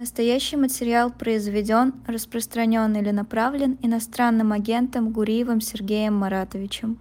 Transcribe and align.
Настоящий 0.00 0.54
материал 0.54 1.10
произведен, 1.10 1.92
распространен 2.06 2.94
или 2.94 3.10
направлен 3.10 3.78
иностранным 3.82 4.52
агентом 4.52 5.10
Гуриевым 5.10 5.60
Сергеем 5.60 6.14
Маратовичем. 6.14 6.98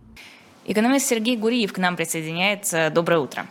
Экономист 0.66 1.06
Сергей 1.06 1.38
Гуриев 1.38 1.74
к 1.74 1.78
нам 1.78 1.96
присоединяется. 1.96 2.90
Доброе 2.90 3.20
утро. 3.20 3.46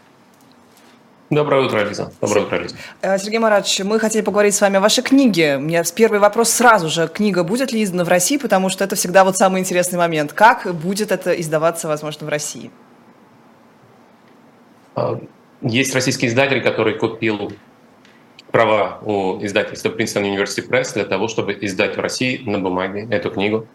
Доброе 1.30 1.64
утро, 1.64 1.88
Лиза. 1.88 2.12
Доброе 2.20 2.46
утро, 2.46 2.56
Лиза. 2.56 2.74
Э, 3.02 3.18
Сергей 3.18 3.38
Маратович, 3.38 3.84
мы 3.84 4.00
хотели 4.00 4.24
поговорить 4.24 4.56
с 4.56 4.60
вами 4.60 4.78
о 4.78 4.80
вашей 4.80 5.04
книге. 5.04 5.58
У 5.58 5.60
меня 5.60 5.84
первый 5.94 6.18
вопрос 6.18 6.50
сразу 6.50 6.88
же. 6.88 7.06
Книга 7.06 7.44
будет 7.44 7.70
ли 7.70 7.84
издана 7.84 8.02
в 8.02 8.08
России? 8.08 8.38
Потому 8.38 8.68
что 8.68 8.82
это 8.82 8.96
всегда 8.96 9.22
вот 9.22 9.36
самый 9.36 9.60
интересный 9.60 9.98
момент. 10.00 10.32
Как 10.32 10.74
будет 10.74 11.12
это 11.12 11.30
издаваться, 11.40 11.86
возможно, 11.86 12.26
в 12.26 12.30
России? 12.30 12.72
А, 14.96 15.20
есть 15.62 15.94
российский 15.94 16.26
издатель, 16.26 16.64
который 16.64 16.98
купил 16.98 17.52
права 18.56 19.00
у 19.04 19.44
издательства 19.44 19.90
Princeton 19.90 20.34
University 20.34 20.66
Press 20.66 20.94
для 20.94 21.04
того, 21.04 21.28
чтобы 21.28 21.58
издать 21.60 21.98
в 21.98 22.00
России 22.00 22.40
на 22.46 22.58
бумаге 22.58 23.06
эту 23.10 23.30
книгу. 23.30 23.66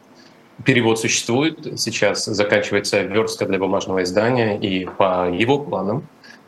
Перевод 0.65 0.99
существует, 0.99 1.79
сейчас 1.79 2.25
заканчивается 2.25 3.01
верстка 3.01 3.45
для 3.45 3.59
бумажного 3.59 4.01
издания, 4.01 4.57
и 4.57 4.85
по 4.85 5.29
его 5.29 5.59
планам 5.59 6.07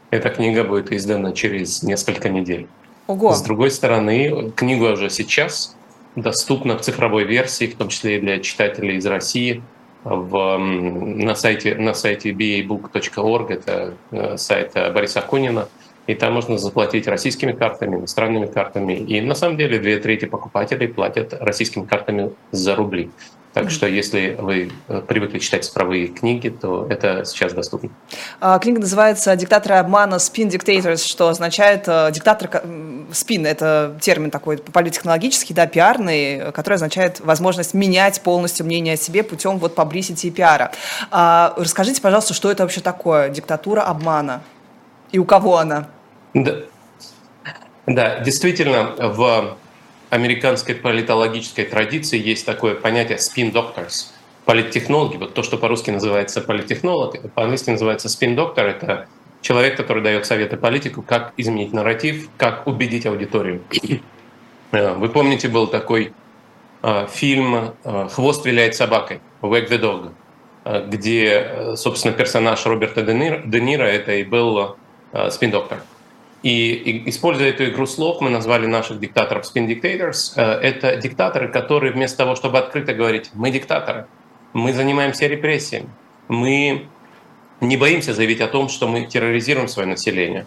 эта 0.10 0.32
книга 0.32 0.64
будет 0.64 0.91
издана 0.91 1.32
через 1.34 1.84
несколько 1.84 2.30
недель. 2.30 2.66
Ого. 3.05 3.34
С 3.34 3.44
другой 3.44 3.70
стороны, 3.70 4.52
книга 4.55 4.94
уже 4.94 5.12
сейчас 5.12 5.76
доступна 6.16 6.76
в 6.76 6.82
цифровой 6.82 7.26
версии, 7.26 7.68
в 7.68 7.76
том 7.76 7.90
числе 7.90 8.18
и 8.18 8.20
для 8.20 8.40
читателей 8.40 8.96
из 8.96 9.05
России, 9.05 9.62
в, 10.04 10.58
на 10.58 11.36
сайте, 11.36 11.76
на 11.76 11.94
сайте 11.94 12.32
babook.org, 12.32 13.52
это 13.52 13.94
э, 14.10 14.38
сайт 14.38 14.74
Бориса 14.74 15.20
Акунина, 15.20 15.68
и 16.07 16.16
там 16.16 16.34
можно 16.34 16.57
заплатить 16.57 17.07
российскими 17.07 17.53
картами, 17.53 17.98
иностранными 17.98 18.45
картами. 18.45 18.93
И 18.93 19.21
на 19.21 19.35
самом 19.35 19.57
деле 19.57 19.80
две 19.80 19.99
трети 19.99 20.26
покупателей 20.26 20.88
платят 20.88 21.34
российскими 21.39 21.85
картами 21.85 22.31
за 22.52 22.76
рубли. 22.76 23.12
Так 23.54 23.70
что 23.70 23.85
если 23.85 24.35
вы 24.40 24.71
э, 24.87 25.01
привыкли 25.07 25.37
читать 25.37 25.63
цифровые 25.63 26.07
книги, 26.07 26.49
то 26.49 26.87
это 26.90 27.23
сейчас 27.23 27.54
доступно. 27.54 27.90
А, 28.41 28.57
книга 28.57 28.79
называется 28.79 29.35
«Диктаторы 29.35 29.76
обмана. 29.76 30.15
Spin 30.15 30.49
Dictators», 30.49 31.05
что 31.05 31.27
означает 31.27 31.84
э, 31.85 32.10
«диктатор 32.12 32.63
спин». 33.12 33.45
Это 33.45 33.95
термин 34.01 34.32
такой 34.32 34.57
политтехнологический, 34.57 35.54
да, 35.54 35.67
пиарный, 35.67 36.51
который 36.51 36.76
означает 36.76 37.20
возможность 37.20 37.76
менять 37.76 38.21
полностью 38.21 38.65
мнение 38.65 38.95
о 38.95 38.98
себе 38.98 39.21
путем 39.21 39.60
вот 39.60 39.77
publicity 39.77 40.29
и 40.29 40.32
пиара. 40.32 40.71
А, 41.12 41.54
расскажите, 41.55 42.01
пожалуйста, 42.01 42.34
что 42.34 42.49
это 42.49 42.63
вообще 42.63 42.82
такое 42.82 43.29
«диктатура 43.29 43.82
обмана»? 43.82 44.41
И 45.14 45.20
у 45.20 45.26
кого 45.26 45.60
она? 45.60 45.90
Да, 46.34 46.58
да 47.86 48.20
действительно, 48.20 48.96
в 48.98 49.58
американской 50.10 50.76
политологической 50.76 51.66
традиции 51.66 52.20
есть 52.20 52.46
такое 52.46 52.76
понятие 52.76 53.20
spin 53.20 53.54
doctors, 53.54 54.08
политтехнологи, 54.46 55.18
вот 55.18 55.36
то, 55.36 55.44
что 55.44 55.58
по-русски 55.58 55.91
называется 55.91 56.41
политтехнолог, 56.41 57.32
по-английски 57.34 57.70
называется 57.70 58.08
spin 58.08 58.36
doctor, 58.36 58.64
это 58.64 59.08
человек, 59.41 59.78
который 59.78 60.02
дает 60.02 60.26
советы 60.26 60.58
политику, 60.58 61.04
как 61.04 61.34
изменить 61.38 61.74
нарратив, 61.74 62.30
как 62.38 62.66
убедить 62.66 63.06
аудиторию. 63.06 63.62
Э, 64.72 64.94
вы 64.94 65.09
помните, 65.09 65.47
был 65.47 65.68
такой 65.68 66.14
э, 66.81 67.08
фильм 67.12 67.75
э, 67.84 68.08
«Хвост 68.12 68.46
виляет 68.46 68.75
собакой» 68.75 69.22
«Wag 69.41 69.69
the 69.69 69.80
Dog», 69.80 70.12
где, 70.88 71.75
собственно, 71.75 72.14
персонаж 72.14 72.66
Роберта 72.66 73.02
Де 73.02 73.59
Ниро 73.59 73.84
это 73.84 74.14
и 74.14 74.24
был 74.24 74.78
спин-доктор. 75.30 75.80
И, 76.44 77.03
используя 77.06 77.50
эту 77.50 77.66
игру 77.66 77.86
слов, 77.86 78.19
мы 78.19 78.30
назвали 78.30 78.68
наших 78.68 79.00
диктаторов 79.00 79.46
spin 79.46 79.66
dictators. 79.66 80.34
Э, 80.36 80.59
это 80.59 80.97
диктаторы, 80.97 81.47
которые 81.47 81.94
вместо 81.94 82.18
того, 82.18 82.36
чтобы 82.36 82.59
открыто 82.59 82.94
говорить 82.94 83.31
«мы 83.34 83.50
диктаторы», 83.50 84.08
мы 84.52 84.74
занимаемся 84.74 85.25
репрессиями, 85.28 85.88
мы 86.28 86.88
не 87.62 87.78
боимся 87.78 88.13
заявить 88.13 88.41
о 88.41 88.47
том, 88.47 88.68
что 88.68 88.90
мы 88.90 89.06
терроризируем 89.06 89.69
свое 89.69 89.88
население. 89.88 90.46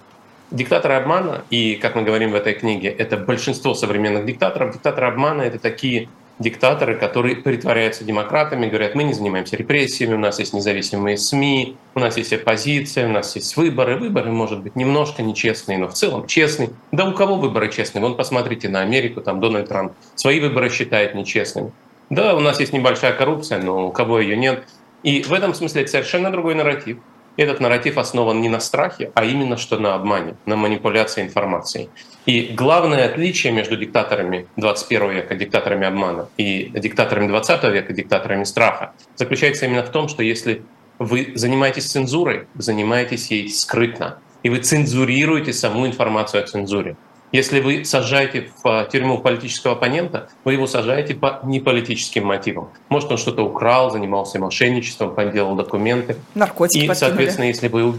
Диктаторы 0.51 0.95
обмана, 0.95 1.45
и, 1.49 1.77
как 1.77 1.97
мы 1.97 2.03
говорим 2.03 2.31
в 2.33 2.35
этой 2.35 2.53
книге, 2.53 2.91
это 2.91 3.17
большинство 3.17 3.73
современных 3.75 4.27
диктаторов. 4.27 4.75
Диктаторы 4.75 5.07
обмана— 5.07 5.43
это 5.43 5.59
такие 5.59 6.09
диктаторы, 6.39 6.97
которые 6.97 7.37
притворяются 7.37 8.05
демократами, 8.05 8.67
говорят, 8.67 8.95
мы 8.95 9.05
не 9.05 9.13
занимаемся 9.13 9.57
репрессиями, 9.57 10.15
у 10.15 10.19
нас 10.19 10.39
есть 10.39 10.53
независимые 10.53 11.17
СМИ, 11.17 11.77
у 11.95 12.01
нас 12.01 12.17
есть 12.17 12.33
оппозиция, 12.33 13.09
у 13.09 13.13
нас 13.13 13.35
есть 13.37 13.57
выборы. 13.57 13.97
Выборы, 13.97 14.31
может 14.31 14.61
быть, 14.63 14.77
немножко 14.77 15.23
нечестные, 15.23 15.79
но 15.79 15.89
в 15.89 15.95
целом 15.95 16.27
честные. 16.27 16.71
Да 16.93 17.09
у 17.09 17.13
кого 17.13 17.37
выборы 17.37 17.71
честные? 17.71 18.03
Вон 18.03 18.17
посмотрите 18.17 18.69
на 18.69 18.83
Америку, 18.83 19.21
там 19.21 19.41
Дональд 19.41 19.69
Трамп 19.69 19.93
свои 20.15 20.41
выборы 20.41 20.69
считает 20.69 21.15
нечестными. 21.15 21.73
Да, 22.11 22.35
у 22.37 22.41
нас 22.41 22.61
есть 22.61 22.73
небольшая 22.73 23.13
коррупция, 23.13 23.61
но 23.61 23.89
у 23.89 23.91
кого 23.91 24.21
ее 24.21 24.37
нет. 24.37 24.65
И 25.03 25.23
в 25.23 25.33
этом 25.33 25.55
смысле 25.55 25.83
это 25.83 25.91
совершенно 25.91 26.31
другой 26.31 26.55
нарратив. 26.55 26.99
Этот 27.37 27.61
нарратив 27.61 27.99
основан 27.99 28.41
не 28.41 28.49
на 28.49 28.61
страхе, 28.61 29.11
а 29.15 29.25
именно 29.25 29.57
что 29.57 29.79
на 29.79 29.95
обмане, 29.95 30.37
на 30.47 30.57
манипуляции 30.57 31.23
информацией. 31.23 31.91
И 32.25 32.53
главное 32.55 33.05
отличие 33.05 33.53
между 33.53 33.77
диктаторами 33.77 34.47
21 34.57 35.11
века, 35.11 35.35
диктаторами 35.35 35.87
обмана, 35.87 36.29
и 36.39 36.71
диктаторами 36.75 37.29
20 37.29 37.65
века, 37.65 37.93
диктаторами 37.93 38.45
страха, 38.45 38.93
заключается 39.17 39.67
именно 39.67 39.85
в 39.85 39.91
том, 39.91 40.09
что 40.09 40.23
если 40.23 40.63
вы 40.99 41.33
занимаетесь 41.35 41.91
цензурой, 41.91 42.47
занимаетесь 42.55 43.31
ей 43.31 43.51
скрытно, 43.51 44.19
и 44.43 44.49
вы 44.49 44.59
цензурируете 44.59 45.53
саму 45.53 45.87
информацию 45.87 46.43
о 46.43 46.47
цензуре. 46.47 46.97
Если 47.33 47.61
вы 47.61 47.85
сажаете 47.85 48.51
в 48.63 48.67
а, 48.69 48.85
тюрьму 48.85 49.19
политического 49.19 49.75
оппонента, 49.75 50.31
вы 50.45 50.53
его 50.53 50.67
сажаете 50.67 51.15
по 51.15 51.41
неполитическим 51.43 52.25
мотивам. 52.25 52.71
Может, 52.89 53.11
он 53.11 53.19
что-то 53.19 53.43
украл, 53.43 53.91
занимался 53.91 54.39
мошенничеством, 54.39 55.15
подделал 55.15 55.57
документы. 55.57 56.17
Наркотики 56.35 56.85
И, 56.85 56.87
подкинули. 56.87 57.11
соответственно, 57.11 57.47
если 57.47 57.69
вы 57.69 57.95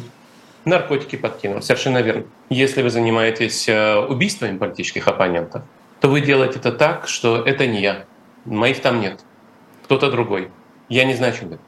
наркотики 0.65 1.17
подкинул, 1.17 1.61
совершенно 1.61 2.01
верно. 2.01 2.23
Если 2.49 2.81
вы 2.81 2.89
занимаетесь 2.89 3.67
а, 3.69 4.05
убийствами 4.07 4.57
политических 4.57 5.07
оппонентов, 5.07 5.63
то 5.99 6.07
вы 6.07 6.21
делаете 6.21 6.59
это 6.59 6.71
так, 6.71 7.07
что 7.07 7.41
это 7.43 7.67
не 7.67 7.81
я, 7.81 8.05
моих 8.45 8.81
там 8.81 9.01
нет, 9.01 9.19
кто-то 9.83 10.09
другой. 10.09 10.49
Я 10.89 11.03
не 11.03 11.15
значу 11.15 11.45
это. 11.45 11.59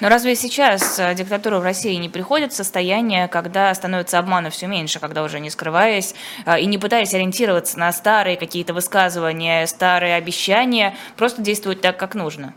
Но 0.00 0.08
разве 0.08 0.34
сейчас 0.36 0.98
э, 0.98 1.14
диктатура 1.14 1.58
в 1.58 1.62
России 1.62 1.94
не 1.94 2.08
приходит 2.08 2.52
в 2.52 2.56
состояние, 2.56 3.28
когда 3.28 3.74
становится 3.74 4.18
обмана 4.18 4.50
все 4.50 4.66
меньше, 4.66 5.00
когда 5.00 5.22
уже 5.22 5.40
не 5.40 5.50
скрываясь 5.50 6.14
э, 6.44 6.60
и 6.60 6.66
не 6.66 6.78
пытаясь 6.78 7.14
ориентироваться 7.14 7.78
на 7.78 7.92
старые 7.92 8.36
какие-то 8.36 8.74
высказывания, 8.74 9.66
старые 9.66 10.16
обещания, 10.16 10.96
просто 11.16 11.42
действовать 11.42 11.80
так, 11.80 11.96
как 11.96 12.14
нужно? 12.14 12.54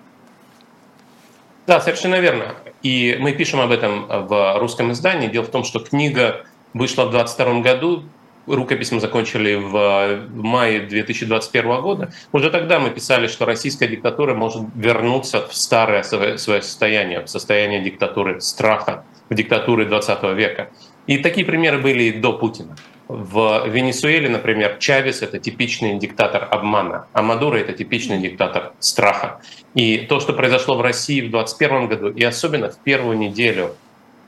Да, 1.67 1.81
совершенно 1.81 2.19
верно. 2.19 2.55
И 2.83 3.17
мы 3.19 3.31
пишем 3.33 3.59
об 3.59 3.71
этом 3.71 4.05
в 4.07 4.59
русском 4.59 4.91
издании. 4.91 5.27
Дело 5.27 5.43
в 5.43 5.49
том, 5.49 5.63
что 5.63 5.79
книга 5.79 6.45
вышла 6.73 7.05
в 7.05 7.11
2022 7.11 7.61
году, 7.61 8.03
рукопись 8.47 8.91
мы 8.91 8.99
закончили 8.99 9.55
в 9.55 10.27
мае 10.33 10.81
2021 10.81 11.81
года, 11.81 12.11
уже 12.31 12.49
тогда 12.49 12.79
мы 12.79 12.89
писали, 12.89 13.27
что 13.27 13.45
российская 13.45 13.87
диктатура 13.87 14.33
может 14.33 14.63
вернуться 14.75 15.47
в 15.47 15.55
старое 15.55 16.03
свое 16.03 16.37
состояние, 16.37 17.21
в 17.21 17.27
состояние 17.27 17.81
диктатуры 17.81 18.41
страха, 18.41 19.05
в 19.29 19.35
диктатуры 19.35 19.85
20 19.85 20.23
века. 20.35 20.69
И 21.07 21.17
такие 21.17 21.45
примеры 21.45 21.79
были 21.79 22.03
и 22.03 22.11
до 22.11 22.33
Путина. 22.33 22.75
В 23.07 23.67
Венесуэле, 23.67 24.29
например, 24.29 24.77
Чавес— 24.79 25.21
это 25.21 25.37
типичный 25.37 25.99
диктатор 25.99 26.47
обмана, 26.49 27.05
а 27.13 27.21
Мадуро— 27.21 27.55
это 27.57 27.71
типичный 27.73 28.17
диктатор 28.17 28.73
страха. 28.79 29.41
И 29.75 29.97
то, 30.09 30.19
что 30.19 30.33
произошло 30.33 30.75
в 30.75 30.81
России 30.81 31.21
в 31.21 31.29
2021 31.29 31.87
году, 31.87 32.09
и 32.09 32.23
особенно 32.23 32.71
в 32.71 32.79
первую 32.79 33.19
неделю 33.19 33.75
Э, 33.75 33.84
э, 33.84 33.84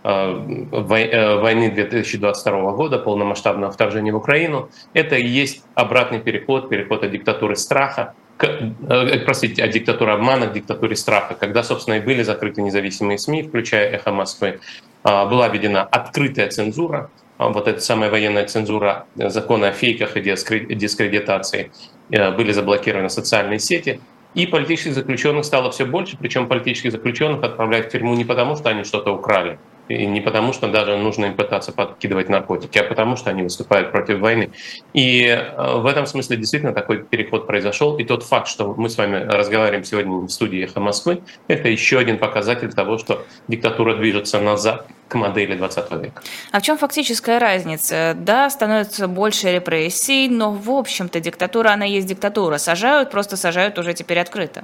войны 0.08 1.72
2022 1.72 2.72
года, 2.72 2.98
полномасштабного 2.98 3.72
вторжения 3.72 4.14
в 4.14 4.16
Украину, 4.16 4.70
это 4.94 5.16
и 5.16 5.26
есть 5.26 5.64
обратный 5.76 6.20
переход, 6.20 6.70
переход 6.70 7.04
от 7.04 7.12
диктатуры 7.12 7.56
страха 7.56 8.14
к, 8.38 8.46
э, 8.46 9.20
простите, 9.26 9.64
от 9.64 9.72
диктатуры 9.72 10.12
обмана 10.12 10.48
к 10.48 10.54
диктатуре 10.54 10.96
страха, 10.96 11.36
когда, 11.36 11.64
собственно, 11.64 11.96
и 11.96 12.00
были 12.00 12.24
закрыты 12.24 12.62
независимые 12.62 13.18
СМИ, 13.18 13.44
включая 13.44 13.90
«Эхо 13.90 14.12
Москвы», 14.12 14.60
была 15.04 15.48
введена 15.48 15.84
открытая 15.84 16.50
цензура, 16.50 17.10
вот 17.38 17.68
эта 17.68 17.80
самая 17.80 18.10
военная 18.10 18.46
цензура 18.46 19.06
закона 19.16 19.70
о 19.70 19.72
фейках 19.72 20.18
и 20.18 20.22
дискредитации, 20.22 21.72
были 22.10 22.52
заблокированы 22.52 23.10
социальные 23.10 23.60
сети, 23.60 24.02
и 24.34 24.46
политических 24.46 24.94
заключенных 24.94 25.46
стало 25.46 25.72
все 25.72 25.86
больше, 25.86 26.18
причем 26.18 26.48
политических 26.48 26.92
заключенных 26.92 27.44
отправляют 27.44 27.88
в 27.88 27.92
тюрьму 27.92 28.16
не 28.16 28.26
потому, 28.26 28.56
что 28.56 28.70
они 28.70 28.84
что-то 28.84 29.12
украли, 29.14 29.60
И 29.88 30.06
не 30.06 30.22
потому, 30.22 30.54
что 30.54 30.68
даже 30.68 30.98
нужно 30.98 31.26
им 31.26 31.36
пытаться 31.36 31.72
подкидывать 31.72 32.30
наркотики, 32.30 32.78
а 32.78 32.84
потому, 32.84 33.16
что 33.16 33.30
они 33.30 33.44
выступают 33.44 33.92
против 33.92 34.20
войны. 34.20 34.52
И 34.94 35.26
э, 35.26 35.78
в 35.78 35.86
этом 35.86 36.06
смысле 36.06 36.38
действительно 36.38 36.74
такой 36.74 37.04
переход 37.04 37.48
произошел. 37.48 37.98
И 37.98 38.04
тот 38.04 38.24
факт, 38.24 38.48
что 38.48 38.74
мы 38.78 38.90
с 38.90 38.98
вами 38.98 39.24
разговариваем 39.24 39.84
сегодня 39.84 40.12
в 40.12 40.30
студии 40.30 40.64
«Эхо 40.64 40.80
Москвы», 40.80 41.22
это 41.48 41.70
еще 41.70 42.00
один 42.00 42.18
показатель 42.18 42.74
того, 42.74 42.98
что 42.98 43.26
диктатура 43.48 43.96
движется 43.96 44.40
назад 44.40 44.88
к 45.08 45.16
модели 45.16 45.56
20 45.56 45.92
века. 45.92 46.22
А 46.52 46.60
в 46.60 46.64
чем 46.64 46.78
фактическая 46.78 47.40
разница? 47.40 48.14
Да, 48.18 48.50
становится 48.50 49.08
больше 49.08 49.54
репрессий, 49.54 50.28
но 50.28 50.52
в 50.52 50.70
общем-то 50.70 51.20
диктатура, 51.20 51.70
она 51.70 51.86
есть 51.86 52.08
диктатура. 52.08 52.58
Сажают, 52.58 53.10
просто 53.10 53.38
сажают 53.38 53.80
уже 53.80 53.94
теперь 53.94 54.20
открыто. 54.20 54.64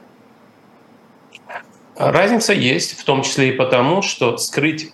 Разница 1.95 2.53
есть, 2.53 2.99
в 2.99 3.03
том 3.03 3.21
числе 3.21 3.49
и 3.49 3.51
потому, 3.51 4.01
что 4.01 4.37
скрыть 4.37 4.91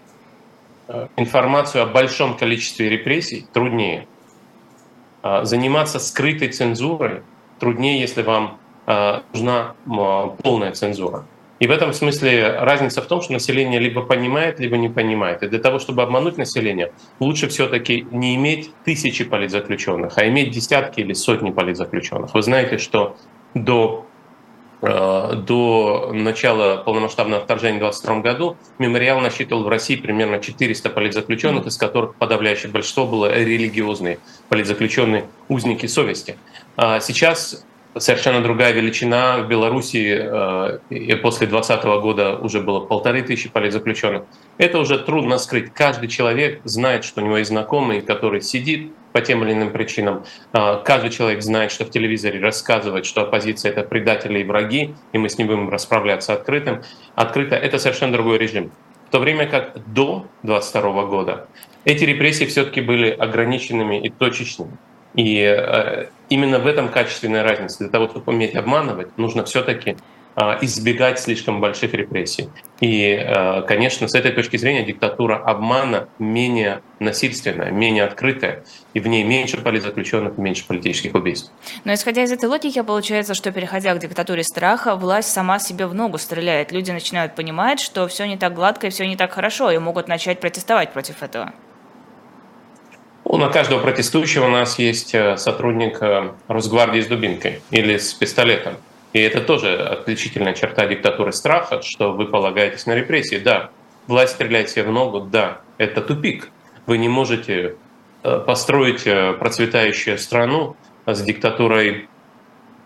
информацию 1.18 1.84
о 1.84 1.86
большом 1.86 2.38
количестве 2.38 2.90
репрессий 2.90 3.46
труднее. 3.54 4.08
А, 5.22 5.46
заниматься 5.46 6.00
скрытой 6.00 6.50
цензурой 6.50 7.22
труднее, 7.60 8.00
если 8.00 8.22
вам 8.22 8.58
а, 8.86 9.24
нужна 9.34 9.76
полная 9.86 10.72
цензура. 10.72 11.26
И 11.60 11.68
в 11.68 11.72
этом 11.72 11.92
смысле 11.92 12.58
разница 12.60 13.02
в 13.02 13.08
том, 13.08 13.22
что 13.22 13.34
население 13.34 13.82
либо 13.82 14.02
понимает, 14.02 14.62
либо 14.62 14.78
не 14.78 14.88
понимает. 14.88 15.44
И 15.44 15.48
для 15.50 15.60
того, 15.60 15.78
чтобы 15.78 16.04
обмануть 16.04 16.38
население, 16.38 16.94
лучше 17.20 17.50
все-таки 17.50 18.08
не 18.12 18.36
иметь 18.38 18.72
тысячи 18.86 19.26
политзаключенных, 19.26 20.18
а 20.18 20.28
иметь 20.30 20.52
десятки 20.52 21.02
или 21.02 21.12
сотни 21.12 21.52
политзаключенных. 21.52 22.34
Вы 22.34 22.42
знаете, 22.42 22.78
что 22.78 23.18
до 23.54 24.06
Э, 24.06 24.09
до 24.82 26.12
начала 26.14 26.78
полномасштабного 26.78 27.42
вторжения 27.42 27.78
в 27.78 27.82
2022 27.82 28.22
году 28.22 28.58
мемориал 28.78 29.20
насчитывал 29.20 29.64
в 29.64 29.68
России 29.68 29.98
примерно 29.98 30.40
400 30.40 30.90
политзаключенных, 30.90 31.66
из 31.68 31.76
которых 31.76 32.16
подавляющее 32.16 32.72
большинство 32.72 33.06
было 33.06 33.34
религиозные 33.34 34.20
политзаключенные 34.48 35.26
узники 35.50 35.86
совести. 35.86 36.38
А 36.78 37.02
сейчас 37.02 37.66
совершенно 37.98 38.42
другая 38.42 38.72
величина. 38.72 39.40
В 39.40 39.48
Беларуси 39.48 40.18
э, 40.18 41.16
после 41.18 41.48
2020 41.48 41.84
года 42.02 42.36
уже 42.38 42.62
было 42.62 42.80
полторы 42.80 43.22
тысячи 43.22 43.50
политзаключенных. 43.50 44.24
Это 44.58 44.80
уже 44.80 45.00
трудно 45.00 45.38
скрыть. 45.38 45.74
Каждый 45.74 46.08
человек 46.08 46.62
знает, 46.66 47.04
что 47.04 47.22
у 47.22 47.26
него 47.26 47.38
есть 47.38 47.50
знакомый, 47.50 48.02
который 48.02 48.42
сидит 48.42 48.92
по 49.12 49.22
тем 49.22 49.44
или 49.44 49.54
иным 49.54 49.72
причинам. 49.72 50.24
Э, 50.54 50.82
каждый 50.84 51.10
человек 51.10 51.42
знает, 51.42 51.72
что 51.72 51.86
в 51.86 51.92
телевизоре 51.92 52.40
рассказывает, 52.40 53.06
что 53.06 53.22
оппозиция— 53.22 53.72
это 53.74 53.84
предатели 53.84 54.40
и 54.40 54.44
враги, 54.44 54.96
и 55.14 55.18
мы 55.18 55.30
с 55.30 55.38
ним 55.38 55.48
будем 55.48 55.70
расправляться 55.70 56.34
открытым. 56.34 56.84
Открыто— 57.16 57.56
это 57.58 57.80
совершенно 57.80 58.14
другой 58.14 58.38
режим. 58.38 58.72
В 59.08 59.12
то 59.12 59.20
время 59.20 59.48
как 59.48 59.74
до 59.92 60.28
2022 60.44 61.06
года 61.06 61.48
эти 61.86 62.04
репрессии 62.04 62.46
все-таки 62.46 62.82
были 62.82 63.10
ограниченными 63.10 64.00
и 64.00 64.10
точечными. 64.10 64.78
И 65.16 65.40
э, 65.40 66.08
именно 66.30 66.60
в 66.60 66.68
этом 66.68 66.90
качественная 66.90 67.44
разница. 67.44 67.80
Для 67.80 67.90
того, 67.90 68.08
чтобы 68.08 68.32
уметь 68.32 68.56
обманывать, 68.56 69.18
нужно 69.18 69.44
все-таки 69.44 69.98
избегать 70.62 71.20
слишком 71.20 71.60
больших 71.60 71.94
репрессий. 71.94 72.50
И, 72.80 73.12
э, 73.12 73.62
конечно, 73.64 74.08
с 74.08 74.16
этой 74.16 74.32
точки 74.32 74.58
зрения 74.58 74.84
диктатура 74.84 75.36
обмана 75.36 76.08
менее 76.18 76.82
насильственная, 77.00 77.72
менее 77.72 78.06
открытая, 78.06 78.64
и 78.94 79.00
в 79.00 79.08
ней 79.08 79.24
меньше 79.24 79.58
политзаключенных, 79.58 80.38
меньше 80.38 80.66
политических 80.66 81.14
убийств. 81.14 81.52
Но 81.84 81.94
исходя 81.94 82.24
из 82.24 82.32
этой 82.32 82.46
логики, 82.46 82.82
получается, 82.82 83.34
что 83.34 83.52
переходя 83.52 83.94
к 83.96 84.00
диктатуре 84.00 84.44
страха, 84.44 84.96
власть 84.96 85.32
сама 85.32 85.60
себе 85.60 85.88
в 85.88 85.94
ногу 85.94 86.18
стреляет. 86.18 86.72
Люди 86.72 86.92
начинают 86.92 87.36
понимать, 87.36 87.80
что 87.80 88.08
все 88.08 88.26
не 88.26 88.38
так 88.38 88.54
гладко 88.54 88.88
и 88.88 88.90
все 88.90 89.08
не 89.08 89.16
так 89.16 89.32
хорошо, 89.32 89.72
и 89.72 89.78
могут 89.78 90.08
начать 90.08 90.40
протестовать 90.40 90.92
против 90.92 91.22
этого. 91.22 91.54
У 93.26 93.38
на 93.38 93.50
каждого 93.50 93.80
протестующего 93.80 94.46
у 94.46 94.50
нас 94.50 94.80
есть 94.80 95.14
э, 95.14 95.38
сотрудник 95.38 96.02
э, 96.02 96.32
Росгвардии 96.48 97.00
с 97.00 97.06
дубинкой 97.06 97.62
или 97.70 97.98
с 97.98 98.14
пистолетом. 98.14 98.74
И 99.14 99.20
это 99.20 99.42
тоже 99.42 99.76
отличительная 99.76 100.54
черта 100.54 100.86
диктатуры 100.86 101.32
страха, 101.32 101.82
что 101.82 102.12
вы 102.14 102.26
полагаетесь 102.26 102.86
на 102.86 102.94
репрессии. 102.94 103.38
Да, 103.38 103.70
власть 104.08 104.34
стреляет 104.34 104.70
себе 104.70 104.84
в 104.84 104.92
ногу, 104.92 105.22
да, 105.22 105.62
это 105.78 106.02
тупик. 106.02 106.50
Вы 106.86 106.98
не 106.98 107.10
можете 107.10 107.76
э, 108.24 108.40
построить 108.40 109.04
процветающую 109.40 110.18
страну 110.18 110.76
с 111.06 111.22
диктатурой, 111.22 112.08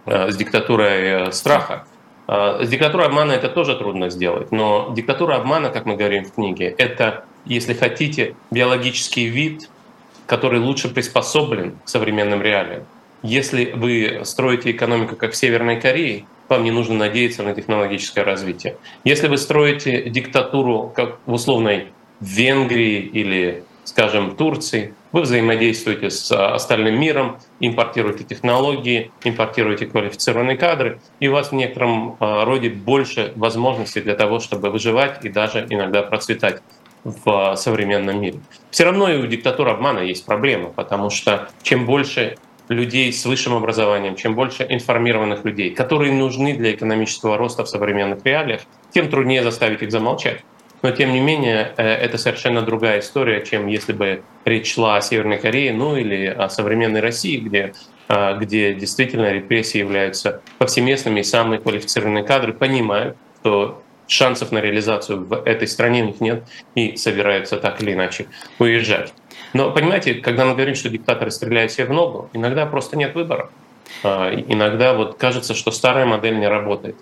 с 0.06 0.36
диктатурой 0.36 1.32
страха. 1.34 1.86
С 2.28 2.70
диктатурой 2.70 3.08
обмана 3.08 3.34
это 3.34 3.50
тоже 3.50 3.76
трудно 3.76 4.10
сделать, 4.10 4.52
но 4.52 4.94
диктатура 4.96 5.36
обмана, 5.36 5.70
как 5.70 5.86
мы 5.86 5.98
говорим 5.98 6.24
в 6.24 6.34
книге, 6.34 6.74
это, 6.78 7.26
если 7.44 7.74
хотите, 7.74 8.36
биологический 8.50 9.26
вид 9.26 9.70
который 10.26 10.60
лучше 10.60 10.90
приспособлен 10.90 11.78
к 11.84 11.90
современным 11.90 12.42
реалиям. 12.42 12.86
Если 13.24 13.72
вы 13.72 14.22
строите 14.26 14.72
экономику, 14.72 15.16
как 15.16 15.32
в 15.32 15.36
Северной 15.36 15.80
Корее, 15.80 16.26
вам 16.50 16.66
не 16.66 16.72
нужно 16.72 16.96
надеяться 16.96 17.42
на 17.42 17.54
технологическое 17.56 18.26
развитие. 18.26 18.76
Если 19.06 19.30
вы 19.30 19.38
строите 19.38 20.10
диктатуру, 20.10 20.92
как 20.94 21.20
в 21.26 21.34
условной 21.34 21.88
Венгрии 22.20 23.00
или, 23.00 23.64
скажем, 23.86 24.36
Турции, 24.36 24.94
вы 25.14 25.22
взаимодействуете 25.22 26.10
с 26.10 26.32
остальным 26.32 27.00
миром, 27.00 27.38
импортируете 27.62 28.26
технологии, 28.26 29.10
импортируете 29.24 29.86
квалифицированные 29.86 30.58
кадры, 30.58 31.00
и 31.22 31.30
у 31.30 31.32
вас 31.32 31.52
в 31.52 31.54
некотором 31.54 32.18
а, 32.20 32.44
роде 32.44 32.70
больше 32.70 33.32
возможностей 33.38 34.02
для 34.02 34.16
того, 34.16 34.40
чтобы 34.40 34.70
выживать 34.70 35.24
и 35.24 35.30
даже 35.30 35.66
иногда 35.70 36.02
процветать 36.02 36.62
в 37.04 37.56
современном 37.56 38.20
мире. 38.20 38.40
Все 38.72 38.86
равно 38.86 39.10
и 39.10 39.18
у 39.18 39.28
диктатуры 39.28 39.72
обмана 39.72 40.00
есть 40.00 40.26
проблема, 40.26 40.70
потому 40.70 41.10
что 41.10 41.50
чем 41.62 41.86
больше 41.86 42.38
людей 42.70 43.12
с 43.12 43.26
высшим 43.26 43.54
образованием, 43.56 44.16
чем 44.16 44.36
больше 44.36 44.66
информированных 44.68 45.44
людей, 45.46 45.72
которые 45.72 46.14
нужны 46.14 46.56
для 46.56 46.74
экономического 46.74 47.38
роста 47.38 47.64
в 47.64 47.70
современных 47.70 48.26
реалиях, 48.26 48.62
тем 48.92 49.10
труднее 49.10 49.44
заставить 49.44 49.82
их 49.82 49.92
замолчать. 49.92 50.42
Но 50.82 50.92
тем 50.92 51.14
не 51.14 51.22
менее, 51.22 51.74
э, 51.78 51.84
это 51.84 52.18
совершенно 52.18 52.62
другая 52.62 53.00
история, 53.00 53.44
чем 53.46 53.68
если 53.68 53.94
бы 53.94 54.22
речь 54.44 54.74
шла 54.74 54.98
о 54.98 55.02
Северной 55.02 55.38
Корее, 55.38 55.74
ну 55.74 55.96
или 55.96 56.26
о 56.26 56.50
современной 56.50 57.00
России, 57.00 57.38
где, 57.38 57.74
э, 58.10 58.38
где 58.38 58.74
действительно 58.74 59.32
репрессии 59.32 59.78
являются 59.78 60.42
повсеместными, 60.58 61.22
и 61.22 61.24
самые 61.24 61.60
квалифицированные 61.60 62.26
кадры 62.26 62.52
понимают, 62.52 63.16
что 63.40 63.82
шансов 64.08 64.52
на 64.52 64.60
реализацию 64.60 65.26
в 65.26 65.34
этой 65.46 65.68
стране 65.68 66.04
у 66.04 66.08
них 66.08 66.22
нет 66.22 66.44
и 66.76 66.98
собираются 66.98 67.58
так 67.58 67.82
или 67.82 67.94
иначе 67.94 68.28
уезжать. 68.60 69.14
Но 69.54 69.72
понимаете, 69.72 70.16
когда 70.16 70.46
мы 70.46 70.54
говорим, 70.54 70.76
что 70.76 70.90
диктаторы 70.90 71.32
стреляют 71.32 71.72
себе 71.72 71.86
в 71.86 71.94
ногу, 71.94 72.30
иногда 72.34 72.66
просто 72.66 72.98
нет 72.98 73.14
выбора. 73.14 73.50
А, 74.04 74.34
иногда 74.34 74.94
вот 74.94 75.18
кажется, 75.18 75.54
что 75.54 75.72
старая 75.72 76.06
модель 76.06 76.40
не 76.40 76.48
работает. 76.48 76.96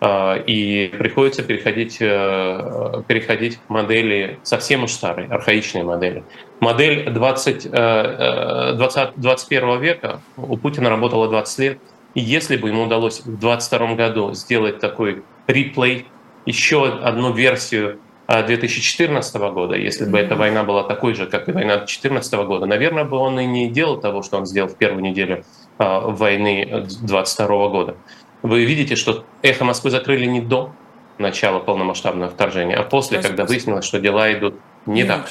А, 0.00 0.34
и 0.36 0.88
приходится 0.88 1.42
переходить, 1.42 1.96
э, 2.00 3.02
переходить 3.06 3.56
к 3.56 3.70
модели 3.70 4.38
совсем 4.42 4.84
уж 4.84 4.92
старой, 4.92 5.26
архаичной 5.28 5.82
модели. 5.82 6.24
Модель 6.60 7.10
20, 7.10 7.70
20, 7.70 9.10
21 9.16 9.80
века 9.80 10.20
у 10.36 10.56
Путина 10.58 10.90
работала 10.90 11.28
20 11.28 11.58
лет. 11.60 11.78
И 12.14 12.20
если 12.20 12.56
бы 12.56 12.68
ему 12.68 12.82
удалось 12.82 13.20
в 13.20 13.38
2022 13.38 13.94
году 13.94 14.34
сделать 14.34 14.78
такой 14.78 15.22
реплей 15.46 16.06
еще 16.46 16.86
одну 16.86 17.32
версию 17.32 17.98
2014 18.26 19.34
а, 19.34 19.50
года, 19.50 19.76
если 19.76 20.06
бы 20.06 20.18
эта 20.18 20.34
война 20.34 20.64
была 20.64 20.84
такой 20.84 21.14
же, 21.14 21.26
как 21.26 21.48
и 21.48 21.52
война 21.52 21.76
2014 21.76 22.34
года, 22.46 22.66
наверное, 22.66 23.04
бы 23.04 23.18
он 23.18 23.38
и 23.38 23.46
не 23.46 23.68
делал 23.68 24.00
того, 24.00 24.22
что 24.22 24.38
он 24.38 24.46
сделал 24.46 24.68
в 24.68 24.76
первую 24.76 25.02
неделю 25.02 25.44
а, 25.78 26.00
войны 26.00 26.66
2022 26.66 27.68
года. 27.68 27.96
Вы 28.42 28.64
видите, 28.64 28.96
что 28.96 29.24
«Эхо 29.42 29.64
Москвы» 29.64 29.90
закрыли 29.90 30.26
не 30.26 30.40
до 30.40 30.72
начала 31.18 31.60
полномасштабного 31.60 32.30
вторжения, 32.30 32.76
а 32.76 32.82
после, 32.82 33.20
когда 33.20 33.44
выяснилось, 33.44 33.84
что 33.84 34.00
дела 34.00 34.32
идут 34.32 34.54
не 34.86 35.04
так. 35.04 35.28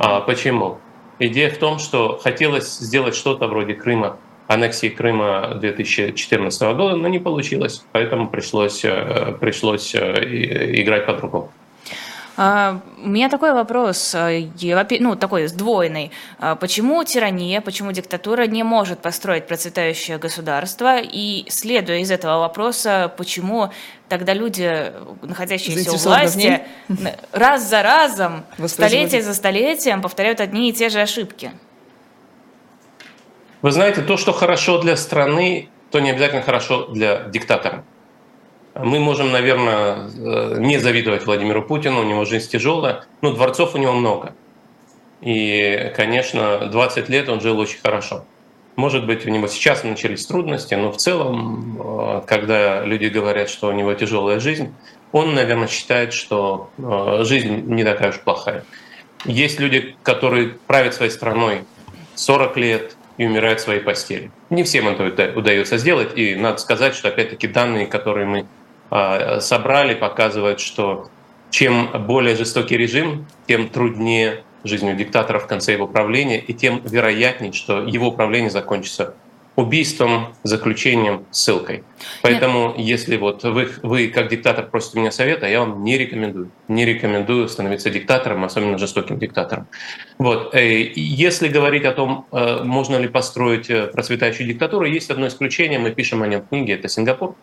А 0.00 0.20
почему? 0.20 0.78
Идея 1.18 1.50
в 1.50 1.58
том, 1.58 1.78
что 1.78 2.18
хотелось 2.22 2.78
сделать 2.78 3.14
что-то 3.14 3.46
вроде 3.46 3.74
Крыма 3.74 4.16
аннексии 4.48 4.88
Крыма 4.88 5.56
2014 5.60 6.62
года, 6.74 6.96
но 6.96 7.08
не 7.08 7.18
получилось, 7.18 7.84
поэтому 7.92 8.28
пришлось, 8.28 8.84
э, 8.84 9.36
пришлось 9.40 9.94
э, 9.94 10.80
играть 10.82 11.06
по-другому. 11.06 11.52
А, 12.36 12.80
у 13.02 13.08
меня 13.08 13.28
такой 13.28 13.52
вопрос, 13.52 14.14
э, 14.14 14.48
ну, 15.00 15.16
такой 15.16 15.46
сдвоенный. 15.48 16.10
А 16.38 16.56
почему 16.56 17.04
тирания, 17.04 17.60
почему 17.60 17.92
диктатура 17.92 18.46
не 18.46 18.62
может 18.62 19.00
построить 19.00 19.46
процветающее 19.46 20.18
государство? 20.18 20.98
И 20.98 21.44
следуя 21.48 21.98
из 21.98 22.10
этого 22.10 22.40
вопроса, 22.40 23.12
почему 23.16 23.70
тогда 24.08 24.32
люди, 24.32 24.92
находящиеся 25.22 25.92
у 25.92 25.96
власти, 25.96 26.62
раз 27.32 27.68
за 27.68 27.82
разом, 27.82 28.44
столетие 28.66 29.22
за 29.22 29.34
столетием 29.34 30.00
повторяют 30.00 30.40
одни 30.40 30.70
и 30.70 30.72
те 30.72 30.88
же 30.88 31.00
ошибки? 31.00 31.52
Вы 33.60 33.70
знаете, 33.70 34.02
то, 34.02 34.16
что 34.16 34.32
хорошо 34.32 34.80
для 34.80 34.96
страны, 34.96 35.68
то 35.90 36.00
не 36.00 36.10
обязательно 36.10 36.42
хорошо 36.42 36.86
для 36.86 37.28
диктатора. 37.28 37.84
Мы 38.74 39.00
можем, 39.00 39.30
наверное, 39.32 40.08
э, 40.08 40.56
не 40.58 40.78
завидовать 40.78 41.26
Владимиру 41.26 41.62
Путину, 41.62 42.00
у 42.00 42.04
него 42.04 42.24
жизнь 42.24 42.50
тяжелая, 42.50 43.04
но 43.20 43.32
дворцов 43.32 43.74
у 43.74 43.78
него 43.78 43.92
много. 43.92 44.34
И, 45.20 45.92
конечно, 45.94 46.68
20 46.70 47.08
лет 47.08 47.28
он 47.28 47.40
жил 47.40 47.58
очень 47.58 47.78
хорошо. 47.80 48.24
Может 48.76 49.04
быть, 49.06 49.26
у 49.26 49.30
него 49.30 49.46
сейчас 49.48 49.84
начались 49.84 50.24
трудности, 50.24 50.74
но 50.74 50.90
в 50.90 50.96
целом, 50.96 51.78
э, 51.78 52.22
когда 52.26 52.82
люди 52.84 53.06
говорят, 53.06 53.50
что 53.50 53.68
у 53.68 53.72
него 53.72 53.92
тяжелая 53.92 54.40
жизнь, 54.40 54.74
он, 55.12 55.34
наверное, 55.34 55.68
считает, 55.68 56.14
что 56.14 56.70
э, 56.78 57.24
жизнь 57.24 57.64
не 57.66 57.84
такая 57.84 58.08
уж 58.08 58.20
плохая. 58.20 58.64
Есть 59.26 59.60
люди, 59.60 59.94
которые 60.02 60.56
правят 60.66 60.94
своей 60.94 61.12
страной 61.12 61.64
40 62.14 62.56
лет 62.56 62.96
и 63.18 63.26
умирают 63.26 63.60
в 63.60 63.62
своей 63.62 63.80
постели. 63.80 64.30
Не 64.48 64.64
всем 64.64 64.88
это 64.88 65.32
удается 65.36 65.76
сделать, 65.76 66.16
и 66.16 66.34
надо 66.34 66.56
сказать, 66.56 66.94
что, 66.94 67.08
опять-таки, 67.08 67.46
данные, 67.46 67.86
которые 67.86 68.26
мы 68.26 68.46
собрали, 69.40 69.94
показывают, 69.94 70.60
что 70.60 71.08
чем 71.50 71.90
более 72.06 72.36
жестокий 72.36 72.76
режим, 72.76 73.26
тем 73.46 73.68
труднее 73.68 74.44
жизнью 74.64 74.96
диктатора 74.96 75.38
в 75.38 75.46
конце 75.46 75.72
его 75.72 75.86
правления, 75.86 76.38
и 76.38 76.52
тем 76.52 76.82
вероятнее, 76.84 77.52
что 77.52 77.82
его 77.82 78.10
правление 78.12 78.50
закончится 78.50 79.14
убийством, 79.54 80.34
заключением, 80.44 81.26
ссылкой. 81.30 81.84
Поэтому, 82.22 82.68
Нет. 82.68 82.78
если 82.78 83.16
вот 83.18 83.42
вы, 83.42 83.68
вы 83.82 84.08
как 84.08 84.28
диктатор 84.28 84.66
просите 84.66 84.98
меня 84.98 85.10
совета, 85.10 85.46
я 85.46 85.60
вам 85.60 85.84
не 85.84 85.98
рекомендую. 85.98 86.50
Не 86.68 86.86
рекомендую 86.86 87.48
становиться 87.48 87.90
диктатором, 87.90 88.44
особенно 88.44 88.78
жестоким 88.78 89.18
диктатором. 89.18 89.66
Вот. 90.16 90.54
Э, 90.54 90.90
если 90.94 91.48
говорить 91.48 91.84
о 91.84 91.92
том, 91.92 92.26
э, 92.32 92.62
можно 92.64 92.96
ли 92.96 93.08
построить 93.08 93.68
э, 93.68 93.88
процветающую 93.88 94.46
диктатуру, 94.48 94.86
есть 94.86 95.10
одно 95.10 95.26
исключение, 95.26 95.78
мы 95.78 95.90
пишем 95.90 96.22
о 96.22 96.26
нем 96.26 96.40
в 96.40 96.48
книге, 96.48 96.74
это 96.74 96.88
Сингапур. 96.88 97.34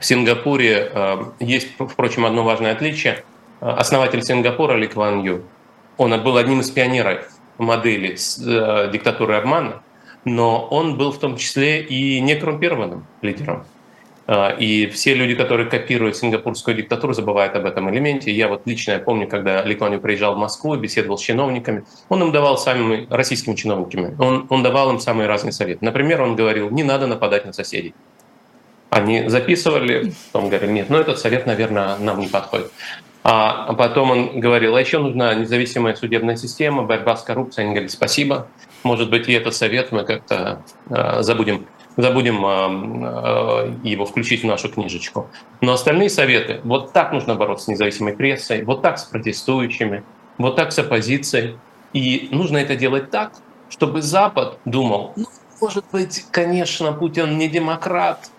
В 0.00 0.04
Сингапуре 0.04 0.92
есть, 1.40 1.68
впрочем, 1.78 2.24
одно 2.24 2.44
важное 2.44 2.72
отличие. 2.72 3.24
Основатель 3.60 4.22
Сингапура 4.22 4.74
Ли 4.76 4.86
Кван 4.86 5.22
Ю, 5.22 5.42
он 5.96 6.22
был 6.22 6.36
одним 6.36 6.60
из 6.60 6.70
пионеров 6.70 7.28
модели 7.58 8.16
диктатуры 8.92 9.34
обмана, 9.34 9.82
но 10.24 10.66
он 10.70 10.96
был 10.96 11.12
в 11.12 11.18
том 11.18 11.36
числе 11.36 11.82
и 11.82 12.20
некоррумпированным 12.20 13.06
лидером. 13.22 13.64
А, 14.30 14.50
и 14.50 14.86
все 14.88 15.14
люди, 15.14 15.34
которые 15.34 15.70
копируют 15.70 16.16
сингапурскую 16.16 16.76
диктатуру, 16.76 17.14
забывают 17.14 17.56
об 17.56 17.64
этом 17.64 17.90
элементе. 17.90 18.30
Я 18.30 18.48
вот 18.48 18.62
лично 18.66 18.92
я 18.92 18.98
помню, 18.98 19.26
когда 19.26 19.62
Ли 19.62 19.74
Куан 19.74 19.98
приезжал 20.00 20.34
в 20.34 20.38
Москву, 20.38 20.76
беседовал 20.76 21.16
с 21.16 21.22
чиновниками, 21.22 21.84
он 22.10 22.22
им 22.22 22.30
давал 22.30 22.58
самыми 22.58 23.06
российскими 23.08 23.54
чиновниками, 23.54 24.14
он, 24.18 24.46
он 24.50 24.62
давал 24.62 24.90
им 24.90 25.00
самые 25.00 25.28
разные 25.28 25.52
советы. 25.52 25.82
Например, 25.82 26.20
он 26.20 26.36
говорил, 26.36 26.68
не 26.68 26.82
надо 26.82 27.06
нападать 27.06 27.46
на 27.46 27.54
соседей. 27.54 27.94
Они 28.90 29.28
записывали, 29.28 30.14
потом 30.32 30.48
говорили, 30.48 30.72
нет, 30.72 30.90
ну 30.90 30.96
этот 30.96 31.18
совет, 31.18 31.46
наверное, 31.46 31.98
нам 31.98 32.20
не 32.20 32.28
подходит. 32.28 32.72
А 33.22 33.74
потом 33.74 34.10
он 34.10 34.40
говорил, 34.40 34.76
а 34.76 34.80
еще 34.80 34.98
нужна 34.98 35.34
независимая 35.34 35.94
судебная 35.94 36.36
система, 36.36 36.84
борьба 36.84 37.14
с 37.16 37.22
коррупцией. 37.22 37.64
Они 37.64 37.74
говорили, 37.74 37.90
спасибо. 37.90 38.48
Может 38.84 39.10
быть, 39.10 39.28
и 39.28 39.32
этот 39.32 39.54
совет 39.54 39.92
мы 39.92 40.04
как-то 40.04 40.62
э, 40.88 41.22
забудем, 41.22 41.66
забудем 41.98 42.46
э, 42.46 43.74
э, 43.82 43.88
его 43.88 44.06
включить 44.06 44.44
в 44.44 44.46
нашу 44.46 44.70
книжечку. 44.70 45.28
Но 45.60 45.72
остальные 45.72 46.08
советы, 46.08 46.60
вот 46.64 46.94
так 46.94 47.12
нужно 47.12 47.34
бороться 47.34 47.66
с 47.66 47.68
независимой 47.68 48.14
прессой, 48.14 48.64
вот 48.64 48.80
так 48.80 48.98
с 48.98 49.04
протестующими, 49.04 50.04
вот 50.38 50.56
так 50.56 50.72
с 50.72 50.78
оппозицией. 50.78 51.58
И 51.92 52.28
нужно 52.30 52.56
это 52.56 52.76
делать 52.76 53.10
так, 53.10 53.32
чтобы 53.68 54.00
Запад 54.00 54.58
думал, 54.64 55.12
ну, 55.16 55.26
может 55.60 55.84
быть, 55.92 56.24
конечно, 56.30 56.92
Путин 56.92 57.36
не 57.36 57.48
демократ, 57.48 58.30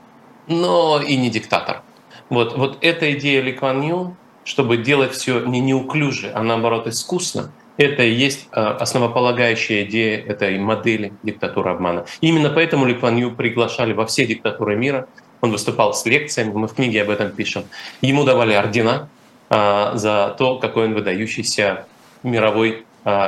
но 0.49 1.01
и 1.01 1.15
не 1.15 1.29
диктатор. 1.29 1.83
Вот, 2.29 2.57
вот 2.57 2.77
эта 2.81 3.13
идея 3.13 3.41
Ли 3.41 3.53
Кван 3.53 3.81
Ю, 3.81 4.17
чтобы 4.43 4.77
делать 4.77 5.13
все 5.13 5.45
не 5.45 5.59
неуклюже, 5.59 6.31
а 6.33 6.43
наоборот 6.43 6.87
искусно, 6.87 7.51
это 7.77 8.03
и 8.03 8.11
есть 8.11 8.47
а, 8.51 8.75
основополагающая 8.75 9.83
идея 9.83 10.21
этой 10.21 10.59
модели 10.59 11.13
диктатуры 11.23 11.71
обмана. 11.71 12.05
именно 12.19 12.49
поэтому 12.49 12.85
Ли 12.85 12.93
Кван 12.93 13.17
Ю 13.17 13.31
приглашали 13.31 13.93
во 13.93 14.05
все 14.05 14.27
диктатуры 14.27 14.75
мира. 14.75 15.07
Он 15.41 15.51
выступал 15.51 15.93
с 15.93 16.05
лекциями, 16.05 16.51
мы 16.51 16.67
в 16.67 16.73
книге 16.73 17.03
об 17.03 17.09
этом 17.09 17.31
пишем. 17.31 17.63
Ему 18.01 18.25
давали 18.25 18.53
ордена 18.53 19.07
а, 19.49 19.95
за 19.95 20.35
то, 20.37 20.57
какой 20.57 20.85
он 20.87 20.93
выдающийся 20.93 21.85
мировой 22.21 22.85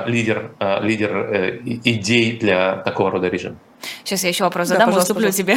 лидер, 0.08 0.52
а, 0.60 0.80
лидер 0.82 1.16
э, 1.16 1.60
идей 1.64 2.38
для 2.38 2.78
такого 2.78 3.12
рода 3.12 3.28
режима. 3.28 3.58
Сейчас 4.04 4.24
я 4.24 4.30
еще 4.30 4.44
вопрос 4.44 4.68
задам, 4.68 4.92
да, 4.92 5.00
уступлю 5.00 5.32
тебе. 5.32 5.56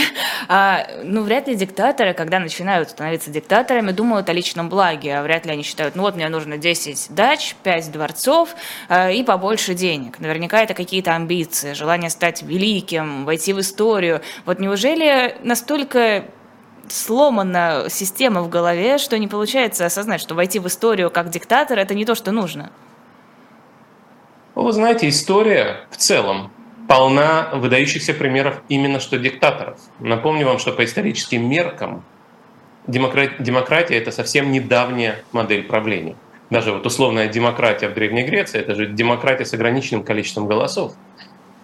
А, 0.48 0.86
ну, 1.02 1.22
вряд 1.22 1.48
ли 1.48 1.54
диктаторы, 1.54 2.14
когда 2.14 2.38
начинают 2.38 2.90
становиться 2.90 3.30
диктаторами, 3.30 3.92
думают 3.92 4.28
о 4.28 4.32
личном 4.32 4.68
благе, 4.68 5.16
а 5.16 5.22
вряд 5.22 5.46
ли 5.46 5.52
они 5.52 5.62
считают, 5.62 5.94
ну 5.94 6.02
вот 6.02 6.16
мне 6.16 6.28
нужно 6.28 6.56
10 6.56 7.14
дач, 7.14 7.54
5 7.62 7.92
дворцов 7.92 8.54
а, 8.88 9.10
и 9.10 9.22
побольше 9.22 9.74
денег. 9.74 10.18
Наверняка 10.20 10.62
это 10.62 10.74
какие-то 10.74 11.14
амбиции, 11.14 11.72
желание 11.72 12.10
стать 12.10 12.42
великим, 12.42 13.24
войти 13.24 13.52
в 13.52 13.60
историю. 13.60 14.20
Вот 14.46 14.58
неужели 14.58 15.36
настолько 15.42 16.24
сломана 16.88 17.86
система 17.88 18.42
в 18.42 18.48
голове, 18.48 18.98
что 18.98 19.18
не 19.18 19.28
получается 19.28 19.86
осознать, 19.86 20.20
что 20.20 20.34
войти 20.34 20.58
в 20.58 20.66
историю 20.66 21.10
как 21.10 21.30
диктатор– 21.30 21.78
это 21.80 21.94
не 21.94 22.04
то, 22.04 22.14
что 22.14 22.30
нужно? 22.32 22.70
Вы 24.54 24.72
знаете, 24.72 25.08
история 25.08 25.80
в 25.90 25.96
целом 25.96 26.52
полна 26.88 27.50
выдающихся 27.54 28.14
примеров 28.14 28.62
именно 28.68 29.00
что 29.00 29.18
диктаторов. 29.18 29.78
Напомню 29.98 30.46
вам, 30.46 30.60
что 30.60 30.70
по 30.70 30.84
историческим 30.84 31.48
меркам 31.48 32.04
демократия, 32.86 33.34
демократия– 33.40 33.96
это 33.98 34.12
совсем 34.12 34.52
недавняя 34.52 35.24
модель 35.32 35.64
правления. 35.64 36.14
Даже 36.50 36.70
вот 36.70 36.86
условная 36.86 37.26
демократия 37.26 37.88
в 37.88 37.94
Древней 37.94 38.22
Греции– 38.22 38.60
это 38.60 38.76
же 38.76 38.86
демократия 38.86 39.44
с 39.44 39.54
ограниченным 39.54 40.04
количеством 40.04 40.46
голосов. 40.46 40.92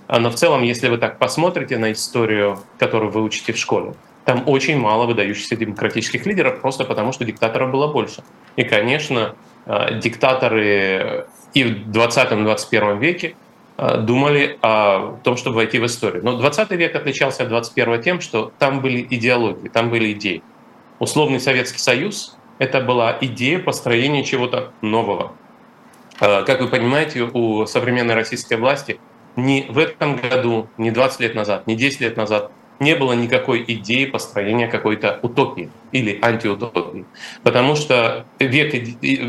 А, 0.09 0.19
но 0.19 0.31
в 0.31 0.35
целом, 0.35 0.65
если 0.65 0.89
вы 0.89 0.99
так 0.99 1.19
посмотрите 1.19 1.79
на 1.79 1.93
историю, 1.93 2.59
которую 2.79 3.13
вы 3.13 3.23
учите 3.23 3.53
в 3.53 3.57
школе, 3.57 3.95
там 4.25 4.43
очень 4.47 4.77
мало 4.77 5.07
выдающихся 5.07 5.55
демократических 5.55 6.27
лидеров, 6.27 6.61
просто 6.61 6.85
потому 6.85 7.13
что 7.13 7.25
диктаторов 7.25 7.71
было 7.71 7.93
больше. 7.93 8.25
И, 8.57 8.65
конечно, 8.65 9.37
диктаторы 9.67 11.27
и 11.55 11.65
в 11.65 11.91
20-21 11.91 12.99
веке 12.99 13.35
Э, 13.83 13.97
думали 13.97 14.59
о 14.61 15.17
том, 15.25 15.39
чтобы 15.39 15.57
войти 15.57 15.79
в 15.79 15.87
историю. 15.87 16.23
Но 16.23 16.37
20 16.37 16.71
век 16.73 16.95
отличался 16.95 17.45
от 17.45 17.49
21 17.49 18.03
тем, 18.03 18.21
что 18.21 18.53
там 18.59 18.83
были 18.83 19.07
идеологии, 19.09 19.69
там 19.69 19.89
были 19.89 20.13
идеи. 20.13 20.43
Условный 20.99 21.41
Советский 21.41 21.79
Союз— 21.79 22.37
это 22.59 22.83
была 22.83 23.17
идея 23.23 23.59
построения 23.59 24.23
чего-то 24.23 24.73
нового. 24.83 25.33
Э, 26.21 26.45
как 26.45 26.61
вы 26.61 26.69
понимаете, 26.69 27.23
у 27.23 27.65
современной 27.65 28.13
российской 28.13 28.59
власти 28.59 29.01
ни 29.37 29.65
в 29.71 29.79
этом 29.79 30.17
году, 30.17 30.69
ни 30.77 30.91
20 30.91 31.21
лет 31.21 31.35
назад, 31.35 31.67
ни 31.67 31.75
10 31.75 32.01
лет 32.03 32.19
назад 32.19 32.53
не 32.81 32.95
было 32.97 33.13
никакой 33.13 33.63
идеи 33.69 34.07
построения 34.07 34.67
какой-то 34.67 35.21
утопии 35.23 35.71
или 35.93 36.19
антиутопии. 36.23 37.05
Потому 37.43 37.77
что 37.77 38.25
век 38.39 38.75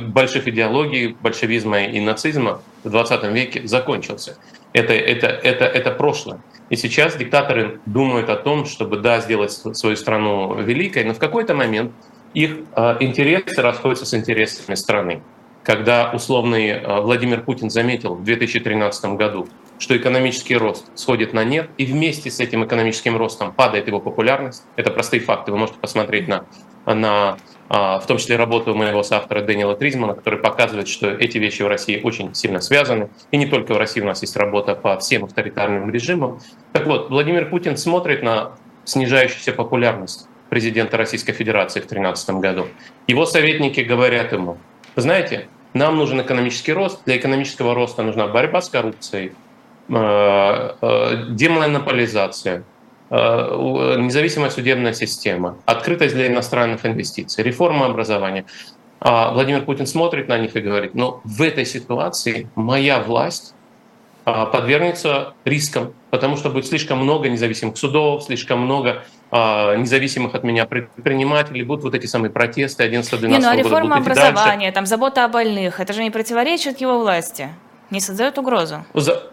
больших 0.07 0.47
идеологий, 0.47 1.15
большевизма 1.21 1.83
и 1.83 1.99
нацизма 1.99 2.61
в 2.83 2.89
20 2.89 3.23
веке 3.25 3.67
закончился. 3.67 4.37
Это, 4.73 4.93
это, 4.93 5.27
это, 5.27 5.65
это 5.65 5.91
прошлое. 5.91 6.39
И 6.69 6.77
сейчас 6.77 7.17
диктаторы 7.17 7.81
думают 7.85 8.29
о 8.29 8.37
том, 8.37 8.65
чтобы, 8.65 8.97
да, 8.97 9.19
сделать 9.19 9.51
свою 9.51 9.97
страну 9.97 10.55
великой, 10.61 11.03
но 11.03 11.13
в 11.13 11.19
какой-то 11.19 11.53
момент 11.53 11.91
их 12.33 12.59
а, 12.73 12.95
интересы 13.01 13.61
расходятся 13.61 14.05
с 14.05 14.13
интересами 14.13 14.75
страны. 14.75 15.21
Когда 15.63 16.11
условный 16.11 16.79
а, 16.79 17.01
Владимир 17.01 17.43
Путин 17.43 17.69
заметил 17.69 18.15
в 18.15 18.23
2013 18.23 19.05
году, 19.17 19.49
что 19.81 19.97
экономический 19.97 20.55
рост 20.55 20.85
сходит 20.93 21.33
на 21.33 21.43
нет, 21.43 21.69
и 21.77 21.85
вместе 21.85 22.29
с 22.29 22.39
этим 22.39 22.63
экономическим 22.63 23.17
ростом 23.17 23.51
падает 23.51 23.87
его 23.87 23.99
популярность. 23.99 24.63
Это 24.75 24.91
простые 24.91 25.21
факты, 25.21 25.51
вы 25.51 25.57
можете 25.57 25.79
посмотреть 25.79 26.27
на, 26.27 26.45
на 26.85 27.37
а, 27.67 27.99
в 27.99 28.05
том 28.05 28.19
числе 28.19 28.35
работу 28.35 28.75
моего 28.75 29.01
соавтора 29.01 29.41
Дэниела 29.41 29.75
Тризмана, 29.75 30.13
который 30.13 30.39
показывает, 30.39 30.87
что 30.87 31.09
эти 31.09 31.39
вещи 31.39 31.63
в 31.63 31.67
России 31.67 31.99
очень 32.03 32.35
сильно 32.35 32.61
связаны. 32.61 33.09
И 33.31 33.37
не 33.37 33.47
только 33.47 33.73
в 33.73 33.77
России 33.77 34.01
у 34.01 34.05
нас 34.05 34.21
есть 34.21 34.37
работа 34.37 34.75
по 34.75 34.99
всем 34.99 35.23
авторитарным 35.23 35.89
режимам. 35.89 36.39
Так 36.73 36.85
вот, 36.85 37.09
Владимир 37.09 37.49
Путин 37.49 37.75
смотрит 37.75 38.21
на 38.21 38.51
снижающуюся 38.83 39.51
популярность 39.51 40.27
президента 40.49 40.95
Российской 40.95 41.33
Федерации 41.33 41.79
в 41.79 41.87
2013 41.87 42.29
году. 42.35 42.67
Его 43.07 43.25
советники 43.25 43.79
говорят 43.79 44.31
ему, 44.31 44.57
знаете, 44.95 45.47
нам 45.73 45.97
нужен 45.97 46.21
экономический 46.21 46.73
рост, 46.73 46.99
для 47.05 47.17
экономического 47.17 47.73
роста 47.73 48.03
нужна 48.03 48.27
борьба 48.27 48.61
с 48.61 48.69
коррупцией, 48.69 49.31
демонополизация, 49.91 52.63
э, 53.09 53.95
независимая 53.97 54.49
судебная 54.49 54.93
система, 54.93 55.57
открытость 55.65 56.15
для 56.15 56.27
иностранных 56.27 56.85
инвестиций, 56.85 57.43
реформа 57.43 57.87
образования. 57.87 58.45
А 59.01 59.33
Владимир 59.33 59.63
Путин 59.63 59.87
смотрит 59.87 60.29
на 60.29 60.37
них 60.37 60.55
и 60.55 60.61
говорит, 60.61 60.95
ну 60.95 61.19
в 61.23 61.41
этой 61.41 61.65
ситуации 61.65 62.47
моя 62.55 62.99
власть 62.99 63.53
подвергнется 64.23 65.33
рискам, 65.45 65.93
потому 66.11 66.37
что 66.37 66.51
будет 66.51 66.67
слишком 66.67 66.99
много 66.99 67.27
независимых 67.27 67.75
судов, 67.75 68.23
слишком 68.23 68.59
много 68.59 69.03
э, 69.31 69.75
независимых 69.77 70.35
от 70.35 70.43
меня 70.43 70.65
предпринимателей, 70.65 71.63
будут 71.63 71.85
вот 71.85 71.95
эти 71.95 72.05
самые 72.05 72.29
протесты 72.29 72.83
11-12 72.83 73.27
Не, 73.27 73.39
ну 73.39 73.49
а 73.49 73.55
реформа 73.55 73.97
образования, 73.97 74.71
там 74.71 74.85
забота 74.85 75.25
о 75.25 75.27
больных, 75.27 75.79
это 75.79 75.93
же 75.93 76.03
не 76.03 76.11
противоречит 76.11 76.81
его 76.81 76.99
власти, 76.99 77.49
не 77.89 77.99
создает 77.99 78.37
угрозу? 78.37 78.85
За... 78.93 79.23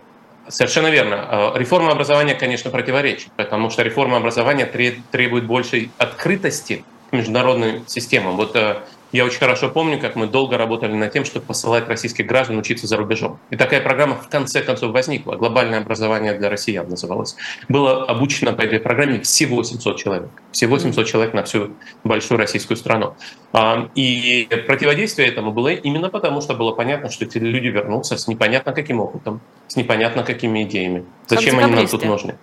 Совершенно 0.49 0.89
верно. 0.89 1.27
А, 1.29 1.59
реформа 1.59 1.93
образования, 1.93 2.35
конечно, 2.35 2.71
противоречит, 2.71 3.31
потому 3.37 3.71
что 3.71 3.83
реформа 3.83 4.17
образования 4.17 4.67
требует 4.67 5.45
большей 5.45 5.91
открытости 5.99 6.85
к 7.11 7.13
международным 7.13 7.87
системам. 7.87 8.37
Вот 8.37 8.55
э, 8.57 8.77
я 9.13 9.25
очень 9.25 9.39
хорошо 9.39 9.71
помню, 9.71 9.99
как 9.99 10.17
мы 10.17 10.27
долго 10.27 10.59
работали 10.59 10.93
над 10.93 11.13
тем, 11.13 11.25
чтобы 11.25 11.47
посылать 11.47 11.89
российских 11.89 12.27
граждан 12.27 12.59
учиться 12.59 12.87
за 12.87 12.97
рубежом. 12.97 13.39
И 13.51 13.57
такая 13.57 13.81
программа 13.81 14.17
в 14.17 14.29
конце 14.29 14.61
концов 14.61 14.93
возникла. 14.93 15.37
Глобальное 15.37 15.81
образование 15.81 16.35
для 16.35 16.51
россиян 16.51 16.89
называлось. 16.89 17.37
Было 17.69 18.05
обучено 18.05 18.53
по 18.53 18.61
этой 18.61 18.81
программе 18.81 19.21
всего 19.21 19.63
700 19.63 19.97
человек. 19.97 20.29
Всего 20.53 20.79
700 20.79 21.07
человек 21.07 21.33
на 21.33 21.45
всю 21.45 21.71
большую 22.05 22.39
российскую 22.39 22.77
страну. 22.77 23.15
А, 23.53 23.89
и 23.95 24.47
противодействие 24.67 25.29
этому 25.29 25.53
было 25.53 25.69
именно 25.69 26.11
потому, 26.11 26.43
что 26.43 26.55
было 26.55 26.73
понятно, 26.73 27.09
что 27.11 27.25
эти 27.25 27.39
люди 27.39 27.69
вернутся 27.69 28.19
с 28.19 28.29
непонятно 28.29 28.73
каким 28.73 29.01
опытом, 29.01 29.41
с 29.69 29.77
непонятно 29.77 30.23
какими 30.23 30.65
идеями. 30.65 31.05
Зачем 31.27 31.59
они 31.59 31.73
нам 31.73 31.87
тут 31.87 32.05
нужны? 32.05 32.37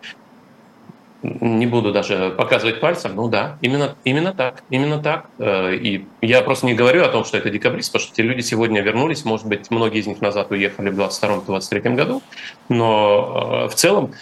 Не 1.42 1.66
буду 1.66 1.92
даже 1.92 2.34
показывать 2.38 2.80
пальцем, 2.80 3.16
ну 3.16 3.28
да, 3.28 3.58
именно, 3.62 3.96
именно 4.04 4.34
так, 4.34 4.64
именно 4.70 5.00
так. 5.00 5.26
Э, 5.40 5.74
и 5.74 6.06
я 6.22 6.42
просто 6.42 6.66
не 6.66 6.74
говорю 6.74 7.04
о 7.04 7.10
том, 7.10 7.26
что 7.26 7.38
это 7.38 7.50
декабрист, 7.50 7.92
потому 7.92 8.08
что 8.08 8.16
те 8.16 8.24
люди 8.24 8.42
сегодня 8.42 8.82
вернулись, 8.82 9.26
может 9.26 9.48
быть, 9.48 9.72
многие 9.72 10.00
из 10.00 10.08
них 10.08 10.22
назад 10.22 10.52
уехали 10.52 10.90
в 10.90 11.00
22-23 11.00 11.96
году, 11.96 12.22
но 12.70 13.66
э, 13.66 13.70
в 13.70 13.76
целом 13.76 14.14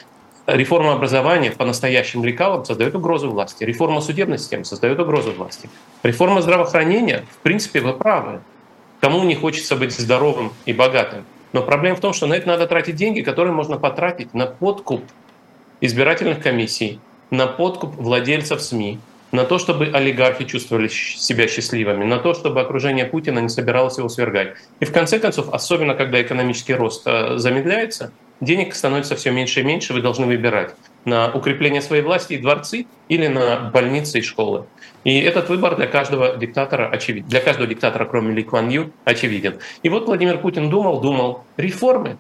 реформа 0.48 0.94
образования 0.94 1.52
по 1.52 1.66
настоящим 1.66 2.24
лекалам 2.24 2.66
создает 2.66 2.96
угрозу 2.96 3.30
власти, 3.30 3.64
реформа 3.64 4.02
судебной 4.02 4.38
системы 4.38 4.66
создает 4.66 5.00
угрозу 5.00 5.32
власти, 5.32 5.70
реформа 6.04 6.42
здравоохранения, 6.42 7.26
в 7.32 7.38
принципе, 7.40 7.82
вы 7.82 7.94
правы. 7.94 8.42
Кому 9.02 9.24
не 9.26 9.36
хочется 9.36 9.76
быть 9.76 9.92
здоровым 9.92 10.54
и 10.66 10.72
богатым? 10.72 11.26
Но 11.52 11.62
проблема 11.62 11.98
в 11.98 12.00
том, 12.00 12.14
что 12.14 12.26
на 12.26 12.36
это 12.36 12.48
надо 12.48 12.68
тратить 12.68 12.96
деньги, 12.96 13.22
которые 13.22 13.54
можно 13.54 13.78
потратить 13.78 14.34
на 14.34 14.46
подкуп 14.46 15.04
избирательных 15.84 16.40
комиссий, 16.40 17.00
на 17.30 17.46
подкуп 17.46 17.96
владельцев 17.98 18.62
СМИ, 18.62 19.00
на 19.34 19.44
то, 19.44 19.58
чтобы 19.58 19.88
олигархи 19.88 20.46
чувствовали 20.46 20.88
себя 20.88 21.48
счастливыми, 21.48 22.06
на 22.06 22.20
то, 22.20 22.34
чтобы 22.34 22.62
окружение 22.62 23.06
Путина 23.06 23.40
не 23.40 23.50
собиралось 23.50 23.98
его 23.98 24.08
свергать. 24.08 24.54
И 24.80 24.86
в 24.86 24.94
конце 24.94 25.20
концов, 25.20 25.50
особенно 25.52 25.94
когда 25.94 26.22
экономический 26.22 26.74
рост 26.74 27.02
э, 27.06 27.38
замедляется, 27.38 28.14
денег 28.40 28.76
становится 28.76 29.18
все 29.18 29.32
меньше 29.32 29.60
и 29.60 29.64
меньше, 29.64 29.92
вы 29.92 30.02
должны 30.02 30.26
выбирать 30.26 30.74
на 31.04 31.30
укрепление 31.34 31.82
своей 31.82 32.02
власти 32.04 32.34
и 32.34 32.38
дворцы 32.38 32.86
или 33.10 33.28
на 33.28 33.72
больницы 33.74 34.20
и 34.20 34.22
школы. 34.22 34.66
И 35.04 35.20
этот 35.20 35.50
выбор 35.50 35.76
для 35.76 35.88
каждого 35.88 36.38
диктатора 36.38 36.88
очевиден. 36.88 37.28
Для 37.28 37.42
каждого 37.42 37.68
диктатора, 37.68 38.06
кроме 38.06 38.34
Ли 38.34 38.44
Кван 38.44 38.70
Ю, 38.70 38.92
очевиден. 39.04 39.60
И 39.82 39.90
вот 39.90 40.06
Владимир 40.06 40.38
Путин 40.38 40.70
думал, 40.70 41.02
думал, 41.02 41.44
реформы, 41.58 42.18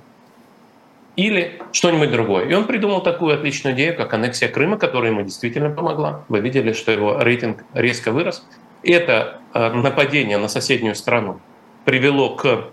или 1.15 1.61
что-нибудь 1.71 2.11
другое. 2.11 2.45
И 2.45 2.53
он 2.53 2.65
придумал 2.65 3.01
такую 3.01 3.35
отличную 3.35 3.75
идею, 3.75 3.95
как 3.95 4.13
аннексия 4.13 4.47
Крыма, 4.47 4.77
которая 4.77 5.11
ему 5.11 5.21
действительно 5.21 5.69
помогла. 5.69 6.23
Вы 6.27 6.39
видели, 6.39 6.73
что 6.73 6.91
его 6.91 7.19
рейтинг 7.19 7.63
резко 7.73 8.11
вырос. 8.11 8.45
Это 8.81 9.39
э, 9.53 9.71
нападение 9.71 10.37
на 10.37 10.47
соседнюю 10.47 10.95
страну 10.95 11.39
привело 11.85 12.35
к 12.35 12.65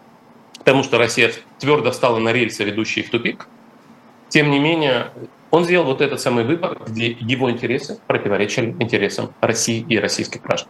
тому, 0.65 0.83
что 0.83 0.99
Россия 0.99 1.33
твердо 1.59 1.91
встала 1.91 2.19
на 2.19 2.33
рельсы, 2.33 2.65
ведущие 2.65 3.05
в 3.05 3.11
тупик. 3.11 3.47
Тем 4.29 4.51
не 4.51 4.59
менее, 4.59 5.11
он 5.51 5.65
сделал 5.65 5.85
вот 5.85 6.01
этот 6.01 6.21
самый 6.21 6.45
выбор, 6.45 6.79
где 6.87 7.09
его 7.09 7.51
интересы 7.51 7.99
противоречили 8.07 8.75
интересам 8.79 9.33
России 9.41 9.85
и 9.89 9.99
российских 9.99 10.43
граждан. 10.43 10.69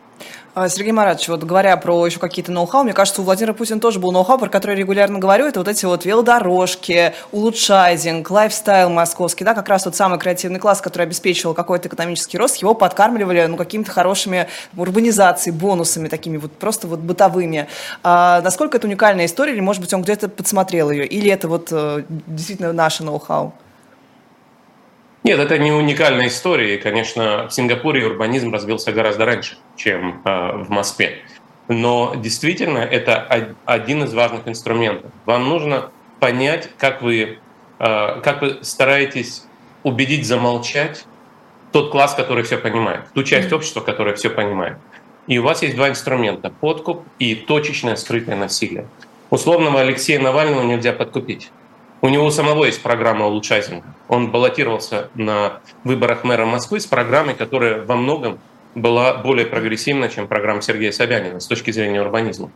А, 0.53 0.69
Сергей 0.69 0.93
Маратович, 0.93 1.29
вот 1.29 1.45
говоря 1.45 1.77
про 1.77 2.05
еще 2.05 2.19
какие-то 2.19 2.51
ноу-хау, 2.51 2.83
мне 2.83 2.93
кажется, 2.93 3.23
у 3.23 3.25
Владимира 3.25 3.55
Путина 3.55 3.79
тоже 3.79 4.01
был 4.01 4.11
ноу-хау, 4.11 4.39
про 4.39 4.49
который 4.49 4.73
я 4.73 4.77
регулярно 4.79 5.19
говорю, 5.19 5.47
это 5.47 5.61
вот 5.61 5.69
эти 5.69 5.85
вот 5.85 6.05
велодорожки, 6.05 7.15
улучшайзинг, 7.31 8.29
лайфстайл 8.29 8.91
московский, 8.91 9.45
да, 9.45 9.55
как 9.55 9.69
раз 9.69 9.85
тот 9.85 9.95
самый 9.95 10.19
креативный 10.19 10.59
класс, 10.59 10.81
который 10.81 11.05
обеспечивал 11.05 11.55
какой-то 11.55 11.89
экономический 11.89 12.37
рост, 12.37 12.57
его 12.57 12.75
подкармливали, 12.75 13.47
ну, 13.47 13.57
какими-то 13.57 13.93
хорошими 13.93 14.49
урбанизацией, 14.77 15.55
бонусами 15.57 16.09
такими 16.09 16.37
вот, 16.37 16.53
просто 16.53 16.89
вот 16.89 16.99
бытовыми. 16.99 17.69
А 18.03 18.41
насколько 18.41 18.79
это 18.79 18.89
уникальная 18.89 19.27
история, 19.27 19.53
или, 19.53 19.61
может 19.61 19.81
быть, 19.81 19.95
он 19.95 20.03
где-то 20.03 20.29
подсмотрел 20.29 20.91
ее, 20.91 21.07
или 21.07 21.31
это 21.31 21.47
вот 21.47 21.69
э, 21.71 22.03
действительно 22.27 22.73
наше 22.73 23.05
ноу-хау? 23.05 23.55
Нет, 25.23 25.39
это 25.39 25.59
не 25.59 25.71
уникальная 25.71 26.29
история. 26.29 26.77
И, 26.77 26.79
конечно, 26.79 27.47
в 27.49 27.53
Сингапуре 27.53 28.07
урбанизм 28.07 28.53
развился 28.53 28.93
гораздо 28.93 29.27
раньше, 29.27 29.59
чем 29.77 30.23
э, 30.25 30.53
в 30.65 30.71
Москве. 30.71 31.19
Но 31.69 32.15
действительно 32.17 32.79
это 32.79 33.55
один 33.65 34.05
из 34.05 34.15
важных 34.15 34.49
инструментов. 34.49 35.11
Вам 35.27 35.49
нужно 35.49 35.91
понять, 36.21 36.71
как 36.79 37.03
вы, 37.03 37.39
э, 37.79 38.21
как 38.23 38.41
вы 38.41 38.59
стараетесь 38.63 39.45
убедить 39.83 40.27
замолчать 40.27 41.05
тот 41.73 41.91
класс, 41.93 42.15
который 42.15 42.43
все 42.43 42.59
понимает, 42.59 43.03
ту 43.15 43.23
часть 43.23 43.53
общества, 43.53 43.81
которая 43.81 44.15
все 44.17 44.31
понимает. 44.31 44.79
И 45.27 45.39
у 45.39 45.43
вас 45.43 45.63
есть 45.63 45.77
два 45.77 45.89
инструмента– 45.89 46.51
подкуп 46.61 47.05
и 47.19 47.35
точечное 47.35 47.97
скрытое 47.97 48.37
насилие. 48.37 48.89
Условного 49.31 49.81
Алексея 49.81 50.19
Навального 50.19 50.63
нельзя 50.65 50.93
подкупить. 50.93 51.53
У 52.03 52.09
него 52.09 52.31
самого 52.31 52.65
есть 52.65 52.83
программа 52.83 53.27
улучшайзинга. 53.27 53.85
Он 54.09 54.31
баллотировался 54.31 55.11
на 55.15 55.61
выборах 55.85 56.25
мэра 56.25 56.47
Москвы 56.47 56.81
с 56.81 56.87
программой, 56.87 57.35
которая 57.35 57.83
во 57.85 57.97
многом 57.97 58.39
была 58.75 59.15
более 59.15 59.47
прогрессивна, 59.47 60.09
чем 60.09 60.27
программа 60.27 60.63
Сергея 60.63 60.93
Собянина 60.93 61.41
с 61.41 61.47
точки 61.47 61.71
зрения 61.71 62.01
урбанизма. 62.01 62.51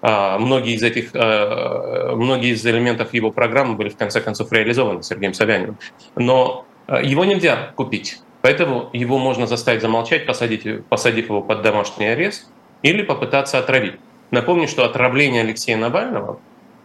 А, 0.00 0.38
многие 0.38 0.74
из 0.74 0.82
этих, 0.82 1.10
а, 1.14 2.14
многие 2.14 2.52
из 2.52 2.64
элементов 2.64 3.12
его 3.12 3.30
программы 3.30 3.74
были 3.74 3.90
в 3.90 3.96
конце 3.96 4.20
концов 4.20 4.50
реализованы 4.52 5.02
Сергеем 5.02 5.34
Собяниным. 5.34 5.76
Но 6.14 6.64
а, 6.86 7.02
его 7.02 7.24
нельзя 7.24 7.72
купить. 7.76 8.20
Поэтому 8.40 8.88
его 8.92 9.18
можно 9.18 9.46
заставить 9.46 9.82
замолчать, 9.82 10.24
посадить, 10.24 10.86
посадив 10.86 11.28
его 11.28 11.42
под 11.42 11.62
домашний 11.62 12.06
арест 12.06 12.46
или 12.82 13.02
попытаться 13.02 13.58
отравить. 13.58 13.96
Напомню, 14.30 14.68
что 14.68 14.84
отравление 14.84 15.42
Алексея 15.42 15.76
Навального 15.76 16.38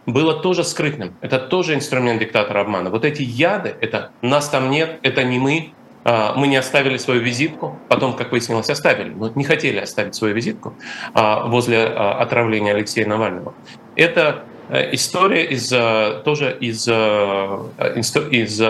было 0.06 0.34
тоже 0.34 0.64
скрытным. 0.64 1.14
Это 1.20 1.38
тоже 1.38 1.74
инструмент 1.74 2.20
диктатора 2.20 2.60
обмана. 2.60 2.90
Вот 2.90 3.04
эти 3.04 3.22
яды, 3.22 3.74
это 3.80 4.10
нас 4.20 4.48
там 4.48 4.70
нет, 4.70 4.98
это 5.02 5.22
не 5.22 5.38
мы, 5.38 5.72
а, 6.04 6.34
мы 6.34 6.48
не 6.48 6.56
оставили 6.56 6.96
свою 6.96 7.20
визитку, 7.20 7.78
потом, 7.88 8.14
как 8.14 8.32
выяснилось, 8.32 8.70
оставили, 8.70 9.10
но 9.10 9.30
не 9.34 9.44
хотели 9.44 9.78
оставить 9.78 10.14
свою 10.14 10.34
визитку 10.34 10.74
а, 11.14 11.46
возле 11.46 11.84
а, 11.84 12.18
отравления 12.20 12.72
Алексея 12.72 13.06
Навального. 13.06 13.54
Это 13.94 14.44
э, 14.68 14.94
история 14.94 15.44
из, 15.44 15.68
тоже 16.24 16.56
из, 16.58 16.88
из 16.88 18.60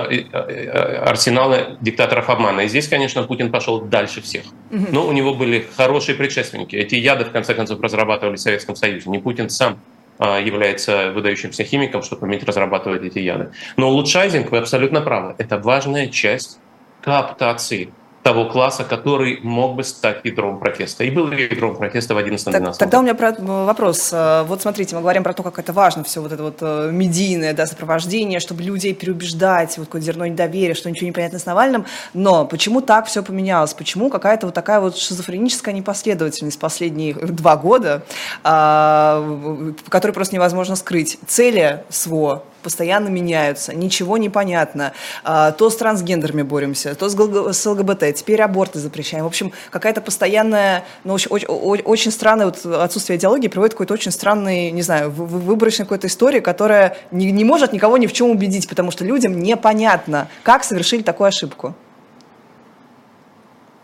арсенала 1.07 1.79
диктаторов 1.81 2.29
обмана. 2.29 2.63
И 2.63 2.69
здесь, 2.69 2.89
конечно, 2.89 3.23
Путин 3.23 3.53
пошел 3.53 3.81
дальше 3.81 4.21
всех. 4.21 4.43
Но 4.71 5.07
у 5.07 5.13
него 5.13 5.33
были 5.35 5.65
хорошие 5.77 6.17
предшественники. 6.17 6.75
Эти 6.75 6.97
яды, 6.97 7.25
в 7.25 7.31
конце 7.31 7.55
концов, 7.55 7.81
разрабатывали 7.81 8.35
в 8.37 8.41
Советском 8.41 8.75
Союзе. 8.75 9.09
Не 9.11 9.21
Путин 9.21 9.49
сам 9.49 9.79
является 10.23 11.13
выдающимся 11.13 11.65
химиком, 11.65 12.03
чтобы 12.03 12.27
уметь 12.27 12.45
разрабатывать 12.45 13.03
эти 13.03 13.19
яды. 13.19 13.53
Но 13.77 13.91
улучшайзинг, 13.91 14.51
вы 14.51 14.59
абсолютно 14.59 15.01
правы, 15.01 15.35
это 15.39 15.59
важная 15.59 16.09
часть 16.09 16.59
кооптации 17.01 17.93
того 18.23 18.45
класса, 18.45 18.85
который 18.85 19.41
мог 19.43 19.75
бы 19.75 19.85
стать 19.85 20.21
ядром 20.25 20.61
протеста. 20.61 21.05
И 21.05 21.11
был 21.11 21.31
ядром 21.33 21.77
протеста 21.77 22.15
в 22.15 22.19
11-12 22.19 22.79
Тогда 22.79 23.01
у 23.01 23.03
меня 23.03 23.15
про, 23.15 23.35
вопрос. 23.39 24.11
Э, 24.13 24.45
вот 24.45 24.63
смотрите, 24.63 24.95
мы 24.95 25.01
говорим 25.01 25.25
про 25.25 25.33
то, 25.33 25.43
как 25.43 25.59
это 25.59 25.73
важно, 25.73 26.05
все 26.05 26.23
вот 26.23 26.33
это 26.33 26.43
вот 26.43 26.59
э, 26.61 26.91
медийное 26.93 27.53
да, 27.53 27.67
сопровождение, 27.67 28.39
чтобы 28.39 28.63
людей 28.63 28.95
переубеждать, 28.95 29.77
вот 29.77 29.87
какое-то 29.87 30.07
зерно 30.07 30.27
недоверия, 30.27 30.75
что 30.75 30.89
ничего 30.89 31.07
не 31.07 31.13
понятно 31.13 31.41
с 31.41 31.47
Навальным. 31.47 31.85
Но 32.15 32.47
почему 32.47 32.81
так 32.81 33.07
все 33.07 33.23
поменялось? 33.25 33.75
Почему 33.75 34.09
какая-то 34.09 34.47
вот 34.47 34.55
такая 34.55 34.79
вот 34.79 34.97
шизофреническая 34.97 35.75
непоследовательность 35.75 36.61
последние 36.61 37.15
два 37.15 37.57
года, 37.57 38.03
а, 38.45 39.67
которую 39.89 40.15
просто 40.15 40.37
невозможно 40.37 40.77
скрыть? 40.77 41.19
Цели 41.27 41.83
СВО 41.89 42.45
постоянно 42.63 43.09
меняются, 43.09 43.75
ничего 43.75 44.17
не 44.17 44.29
понятно. 44.29 44.93
А, 45.25 45.53
то 45.53 45.71
с 45.71 45.77
трансгендерами 45.77 46.43
боремся, 46.43 46.95
то 46.95 47.09
с 47.09 47.67
ЛГБТ, 47.67 48.15
теперь 48.15 48.41
аборты 48.43 48.79
запрещаем. 48.79 49.25
В 49.25 49.27
общем, 49.27 49.53
какая-то 49.71 50.01
постоянная, 50.01 50.85
ну, 51.05 51.15
очень, 51.15 51.29
очень, 51.29 51.85
очень 51.85 52.11
странное 52.11 52.47
вот 52.47 52.65
отсутствие 52.65 53.19
идеологии 53.19 53.49
приводит 53.49 53.75
к 53.75 53.77
какой-то 53.77 53.95
очень 53.95 54.13
странной, 54.13 54.71
не 54.71 54.83
знаю, 54.83 55.11
выборочной 55.11 55.85
какой-то 55.85 56.07
истории, 56.07 56.41
которая 56.41 56.97
не, 57.11 57.31
не 57.33 57.45
может 57.45 57.73
никого 57.73 57.99
ни 57.99 58.07
в 58.07 58.13
чем 58.13 58.31
убедить, 58.31 58.69
потому 58.69 58.91
что 58.91 59.05
людям 59.05 59.39
непонятно, 59.41 60.29
как 60.43 60.65
совершили 60.65 61.03
такую 61.03 61.29
ошибку. 61.29 61.75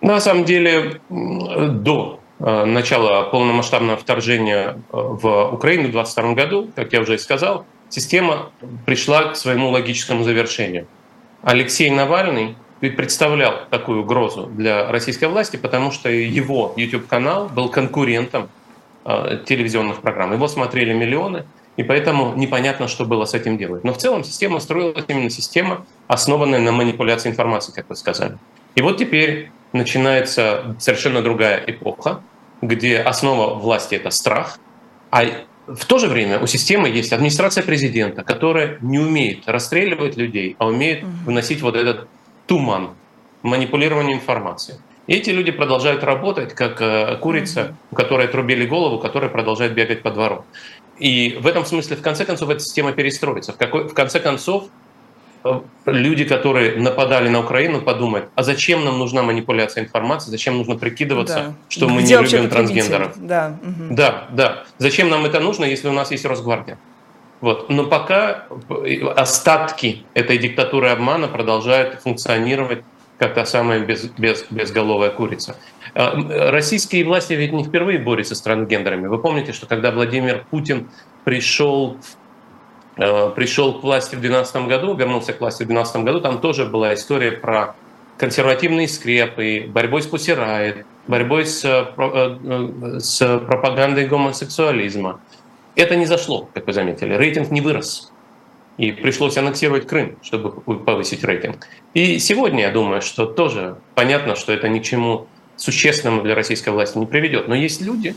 На 0.00 0.20
самом 0.20 0.44
деле, 0.44 1.00
до 1.10 2.20
э, 2.38 2.64
начала 2.64 3.22
полномасштабного 3.24 3.96
вторжения 3.96 4.68
э, 4.68 4.76
в 4.92 5.52
Украину 5.52 5.88
в 5.88 5.92
2022 5.92 6.34
году, 6.34 6.70
как 6.76 6.92
я 6.92 7.00
уже 7.00 7.16
и 7.16 7.18
сказал, 7.18 7.66
система 7.88 8.50
пришла 8.86 9.24
к 9.24 9.36
своему 9.36 9.70
логическому 9.70 10.24
завершению. 10.24 10.86
Алексей 11.42 11.90
Навальный 11.90 12.56
представлял 12.80 13.66
такую 13.70 14.02
угрозу 14.02 14.46
для 14.46 14.90
российской 14.90 15.26
власти, 15.26 15.56
потому 15.56 15.90
что 15.90 16.08
его 16.08 16.74
YouTube-канал 16.76 17.48
был 17.48 17.68
конкурентом 17.68 18.48
э, 19.04 19.40
телевизионных 19.46 20.00
программ. 20.00 20.32
Его 20.32 20.46
смотрели 20.48 20.92
миллионы, 20.92 21.44
и 21.76 21.82
поэтому 21.82 22.34
непонятно, 22.34 22.88
что 22.88 23.04
было 23.04 23.24
с 23.24 23.34
этим 23.34 23.56
делать. 23.58 23.84
Но 23.84 23.92
в 23.92 23.98
целом 23.98 24.24
система 24.24 24.60
строилась 24.60 25.04
именно 25.08 25.30
система, 25.30 25.86
основанная 26.06 26.60
на 26.60 26.72
манипуляции 26.72 27.30
информацией, 27.30 27.74
как 27.74 27.88
вы 27.88 27.96
сказали. 27.96 28.38
И 28.74 28.82
вот 28.82 28.98
теперь 28.98 29.50
начинается 29.72 30.76
совершенно 30.78 31.22
другая 31.22 31.62
эпоха, 31.66 32.20
где 32.62 32.98
основа 32.98 33.54
власти– 33.54 33.94
это 33.96 34.10
страх, 34.10 34.58
а 35.10 35.24
в 35.68 35.84
то 35.84 35.98
же 35.98 36.08
время 36.08 36.40
у 36.40 36.46
системы 36.46 36.88
есть 36.88 37.12
администрация 37.12 37.62
президента, 37.62 38.24
которая 38.24 38.78
не 38.80 38.98
умеет 38.98 39.46
расстреливать 39.46 40.16
людей, 40.16 40.56
а 40.58 40.66
умеет 40.66 41.04
выносить 41.24 41.60
вот 41.60 41.76
этот 41.76 42.08
туман, 42.46 42.90
манипулирование 43.42 44.16
информацией. 44.16 44.78
И 45.06 45.14
эти 45.14 45.30
люди 45.30 45.52
продолжают 45.52 46.04
работать, 46.04 46.54
как 46.54 46.80
э, 46.80 47.16
курица, 47.16 47.76
у 47.90 47.94
которой 47.94 48.26
отрубили 48.26 48.66
голову, 48.66 48.98
которая 48.98 49.30
продолжает 49.30 49.74
бегать 49.74 50.02
по 50.02 50.10
двору. 50.10 50.44
И 50.98 51.38
в 51.40 51.46
этом 51.46 51.64
смысле, 51.64 51.96
в 51.96 52.02
конце 52.02 52.24
концов, 52.24 52.50
эта 52.50 52.60
система 52.60 52.92
перестроится. 52.92 53.52
В, 53.52 53.56
какой, 53.56 53.88
в 53.88 53.94
конце 53.94 54.20
концов, 54.20 54.68
люди, 55.86 56.24
которые 56.24 56.76
нападали 56.76 57.28
на 57.28 57.40
Украину, 57.40 57.80
подумают, 57.80 58.28
а 58.34 58.42
зачем 58.42 58.84
нам 58.84 58.98
нужна 58.98 59.22
манипуляция 59.22 59.84
информацией, 59.84 60.32
зачем 60.32 60.58
нужно 60.58 60.76
прикидываться, 60.76 61.34
да. 61.34 61.54
что 61.68 61.88
мы 61.88 62.02
Где 62.02 62.16
не 62.16 62.22
любим 62.24 62.50
трансгендеров. 62.50 63.14
Да. 63.16 63.58
Угу. 63.62 63.94
да, 63.94 64.28
да. 64.30 64.64
Зачем 64.78 65.08
нам 65.08 65.24
это 65.24 65.40
нужно, 65.40 65.64
если 65.64 65.88
у 65.88 65.92
нас 65.92 66.10
есть 66.10 66.24
Росгвардия? 66.24 66.78
Вот. 67.40 67.70
Но 67.70 67.84
пока 67.84 68.46
остатки 69.16 70.04
этой 70.14 70.38
диктатуры 70.38 70.88
обмана 70.88 71.28
продолжают 71.28 72.00
функционировать 72.02 72.82
как 73.18 73.34
та 73.34 73.44
самая 73.44 73.80
без, 73.80 74.04
без, 74.04 74.46
безголовая 74.48 75.10
курица. 75.10 75.56
А, 75.94 76.50
российские 76.50 77.04
власти 77.04 77.32
ведь 77.32 77.52
не 77.52 77.64
впервые 77.64 77.98
борются 77.98 78.34
с 78.34 78.40
трансгендерами. 78.40 79.08
Вы 79.08 79.18
помните, 79.18 79.52
что 79.52 79.66
когда 79.66 79.90
Владимир 79.90 80.46
Путин 80.50 80.88
пришел, 81.24 81.96
а, 81.96 82.27
пришел 82.98 83.80
к 83.80 83.82
власти 83.82 84.16
в 84.16 84.20
2012 84.20 84.68
году, 84.68 84.94
вернулся 84.94 85.32
к 85.32 85.40
власти 85.40 85.62
в 85.62 85.66
2012 85.66 86.04
году, 86.04 86.20
там 86.20 86.40
тоже 86.40 86.66
была 86.66 86.94
история 86.94 87.32
про 87.32 87.74
консервативные 88.18 88.88
скрепы, 88.88 89.64
борьбой 89.68 90.02
с 90.02 90.06
Пусирает, 90.06 90.84
борьбой 91.06 91.46
с, 91.46 91.64
э, 91.64 92.98
с 92.98 93.38
пропагандой 93.38 94.06
гомосексуализма. 94.06 95.20
Это 95.76 95.96
не 95.96 96.06
зашло, 96.06 96.48
как 96.52 96.66
вы 96.66 96.72
заметили. 96.72 97.14
Рейтинг 97.14 97.50
не 97.50 97.60
вырос 97.60 98.12
и 98.78 98.92
пришлось 98.92 99.36
аннексировать 99.36 99.86
Крым, 99.86 100.16
чтобы 100.22 100.50
повысить 100.78 101.24
рейтинг. 101.24 101.66
И 101.94 102.18
сегодня, 102.18 102.62
я 102.62 102.70
думаю, 102.70 103.02
что 103.02 103.26
тоже 103.26 103.76
понятно, 103.94 104.36
что 104.36 104.52
это 104.52 104.68
ни 104.68 104.78
к 104.78 104.84
чему 104.84 105.26
существенному 105.56 106.22
для 106.22 106.34
российской 106.34 106.70
власти 106.70 106.96
не 106.98 107.06
приведет. 107.06 107.48
Но 107.48 107.54
есть 107.54 107.80
люди, 107.80 108.14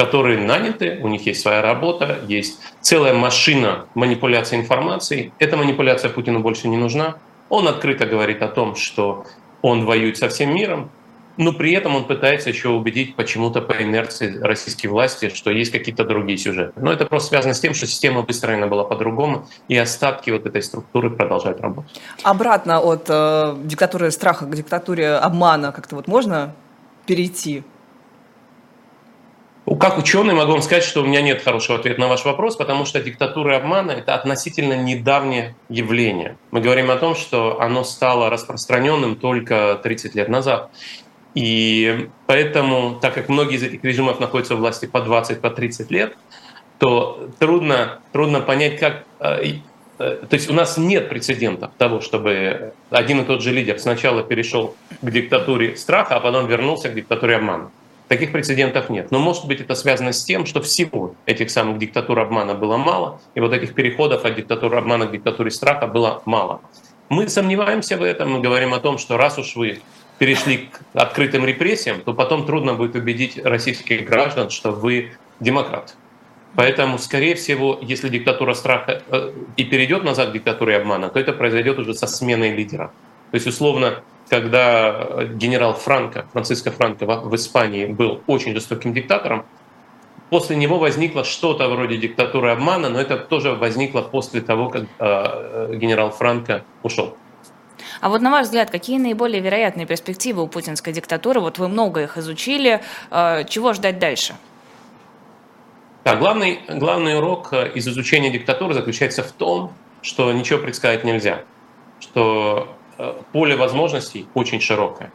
которые 0.00 0.38
наняты, 0.38 0.98
у 1.02 1.08
них 1.08 1.26
есть 1.26 1.42
своя 1.42 1.60
работа, 1.60 2.20
есть 2.26 2.58
целая 2.80 3.12
машина 3.12 3.84
манипуляции 3.94 4.56
информацией. 4.56 5.32
Эта 5.38 5.58
манипуляция 5.58 6.10
Путину 6.10 6.40
больше 6.40 6.68
не 6.68 6.78
нужна. 6.78 7.16
Он 7.50 7.68
открыто 7.68 8.06
говорит 8.06 8.40
о 8.42 8.48
том, 8.48 8.76
что 8.76 9.26
он 9.60 9.84
воюет 9.84 10.16
со 10.16 10.30
всем 10.30 10.54
миром, 10.54 10.90
но 11.36 11.52
при 11.52 11.72
этом 11.72 11.96
он 11.96 12.06
пытается 12.06 12.48
еще 12.48 12.70
убедить 12.70 13.14
почему-то 13.14 13.60
по 13.60 13.72
инерции 13.72 14.38
российской 14.40 14.86
власти, 14.86 15.28
что 15.34 15.50
есть 15.50 15.70
какие-то 15.70 16.04
другие 16.04 16.38
сюжеты. 16.38 16.72
Но 16.80 16.90
это 16.90 17.04
просто 17.04 17.28
связано 17.28 17.52
с 17.52 17.60
тем, 17.60 17.74
что 17.74 17.86
система 17.86 18.22
выстроена 18.22 18.68
была 18.68 18.84
по-другому, 18.84 19.48
и 19.68 19.76
остатки 19.76 20.30
вот 20.30 20.46
этой 20.46 20.62
структуры 20.62 21.10
продолжают 21.10 21.60
работать. 21.60 22.00
Обратно 22.22 22.80
от 22.80 23.04
э, 23.10 23.54
диктатуры 23.64 24.10
страха 24.12 24.46
к 24.46 24.56
диктатуре 24.56 25.12
обмана 25.12 25.72
как-то 25.72 25.96
вот 25.96 26.08
можно 26.08 26.54
перейти? 27.04 27.64
Как 29.78 29.98
ученый 29.98 30.34
могу 30.34 30.52
вам 30.52 30.62
сказать, 30.62 30.82
что 30.82 31.00
у 31.00 31.06
меня 31.06 31.22
нет 31.22 31.42
хорошего 31.42 31.78
ответа 31.78 32.00
на 32.00 32.08
ваш 32.08 32.24
вопрос, 32.24 32.56
потому 32.56 32.84
что 32.84 33.00
диктатура 33.00 33.56
обмана– 33.56 33.90
это 33.92 34.14
относительно 34.14 34.74
недавнее 34.74 35.54
явление. 35.68 36.36
Мы 36.50 36.60
говорим 36.60 36.90
о 36.90 36.96
том, 36.96 37.14
что 37.14 37.60
оно 37.60 37.84
стало 37.84 38.30
распространенным 38.30 39.14
только 39.14 39.78
30 39.80 40.16
лет 40.16 40.28
назад. 40.28 40.70
И 41.36 42.08
поэтому, 42.26 42.98
так 43.00 43.14
как 43.14 43.28
многие 43.28 43.56
из 43.56 43.62
этих 43.62 43.84
режимов 43.84 44.18
находятся 44.18 44.56
в 44.56 44.58
власти 44.58 44.86
по 44.86 45.00
20, 45.02 45.40
по 45.40 45.50
30 45.50 45.90
лет, 45.92 46.16
то 46.78 47.28
трудно, 47.38 48.00
трудно 48.12 48.40
понять, 48.40 48.78
как... 48.80 49.04
Э, 49.20 49.40
э, 50.00 50.16
то 50.28 50.34
есть 50.34 50.50
у 50.50 50.52
нас 50.52 50.78
нет 50.78 51.08
прецедентов 51.08 51.70
того, 51.78 52.00
чтобы 52.00 52.72
один 52.90 53.20
и 53.20 53.24
тот 53.24 53.40
же 53.40 53.52
лидер 53.52 53.78
сначала 53.78 54.24
перешел 54.24 54.74
к 55.00 55.10
диктатуре 55.10 55.76
страха, 55.76 56.16
а 56.16 56.20
потом 56.20 56.48
вернулся 56.48 56.88
к 56.88 56.94
диктатуре 56.94 57.36
обмана. 57.36 57.70
Таких 58.10 58.32
прецедентов 58.32 58.90
нет. 58.90 59.12
Но 59.12 59.20
может 59.20 59.46
быть 59.46 59.60
это 59.60 59.76
связано 59.76 60.12
с 60.12 60.24
тем, 60.24 60.44
что 60.44 60.60
всего 60.60 61.14
этих 61.26 61.48
самых 61.48 61.78
диктатур 61.78 62.18
обмана 62.18 62.56
было 62.56 62.76
мало, 62.76 63.20
и 63.36 63.40
вот 63.40 63.52
этих 63.52 63.72
переходов 63.72 64.24
от 64.24 64.34
диктатуры 64.34 64.78
обмана 64.78 65.06
к 65.06 65.12
диктатуре 65.12 65.52
страха 65.52 65.86
было 65.86 66.20
мало. 66.24 66.60
Мы 67.08 67.28
сомневаемся 67.28 67.96
в 67.96 68.02
этом, 68.02 68.32
мы 68.32 68.40
говорим 68.40 68.74
о 68.74 68.80
том, 68.80 68.98
что 68.98 69.16
раз 69.16 69.38
уж 69.38 69.54
вы 69.54 69.80
перешли 70.18 70.70
к 70.72 70.80
открытым 70.92 71.44
репрессиям, 71.44 72.00
то 72.00 72.12
потом 72.12 72.46
трудно 72.46 72.74
будет 72.74 72.96
убедить 72.96 73.38
российских 73.44 74.08
граждан, 74.08 74.50
что 74.50 74.72
вы 74.72 75.12
демократ. 75.38 75.94
Поэтому, 76.56 76.98
скорее 76.98 77.36
всего, 77.36 77.78
если 77.80 78.08
диктатура 78.08 78.54
страха 78.54 79.04
э, 79.06 79.32
и 79.56 79.62
перейдет 79.62 80.02
назад 80.02 80.30
к 80.30 80.32
диктатуре 80.32 80.78
обмана, 80.78 81.10
то 81.10 81.20
это 81.20 81.32
произойдет 81.32 81.78
уже 81.78 81.94
со 81.94 82.08
сменой 82.08 82.56
лидера. 82.56 82.90
То 83.30 83.36
есть, 83.36 83.46
условно, 83.46 84.02
когда 84.30 85.24
генерал 85.24 85.74
Франко, 85.74 86.26
Франциско 86.32 86.70
Франко 86.70 87.04
в 87.04 87.34
Испании 87.34 87.86
был 87.86 88.22
очень 88.28 88.54
жестоким 88.54 88.94
диктатором, 88.94 89.44
после 90.30 90.56
него 90.56 90.78
возникло 90.78 91.24
что-то 91.24 91.68
вроде 91.68 91.96
диктатуры 91.98 92.50
обмана, 92.50 92.88
но 92.88 93.00
это 93.00 93.16
тоже 93.18 93.54
возникло 93.54 94.02
после 94.02 94.40
того, 94.40 94.68
как 94.68 94.84
э, 95.00 95.74
генерал 95.74 96.10
Франко 96.10 96.64
ушел. 96.84 97.16
А 98.00 98.08
вот 98.08 98.20
на 98.22 98.30
ваш 98.30 98.46
взгляд, 98.46 98.70
какие 98.70 98.98
наиболее 98.98 99.40
вероятные 99.40 99.86
перспективы 99.86 100.42
у 100.42 100.46
путинской 100.46 100.92
диктатуры? 100.92 101.40
Вот 101.40 101.58
вы 101.58 101.68
много 101.68 102.02
их 102.02 102.16
изучили. 102.16 102.80
Э, 103.10 103.44
чего 103.48 103.72
ждать 103.72 103.98
дальше? 103.98 104.34
Да, 106.04 106.14
главный, 106.16 106.60
главный 106.68 107.18
урок 107.18 107.52
э, 107.52 107.72
из 107.74 107.88
изучения 107.88 108.30
диктатуры 108.30 108.74
заключается 108.74 109.24
в 109.24 109.32
том, 109.32 109.72
что 110.02 110.32
ничего 110.32 110.60
предсказать 110.60 111.04
нельзя, 111.04 111.42
что 111.98 112.68
э, 112.68 112.79
поле 113.32 113.56
возможностей 113.56 114.26
очень 114.34 114.60
широкое. 114.60 115.12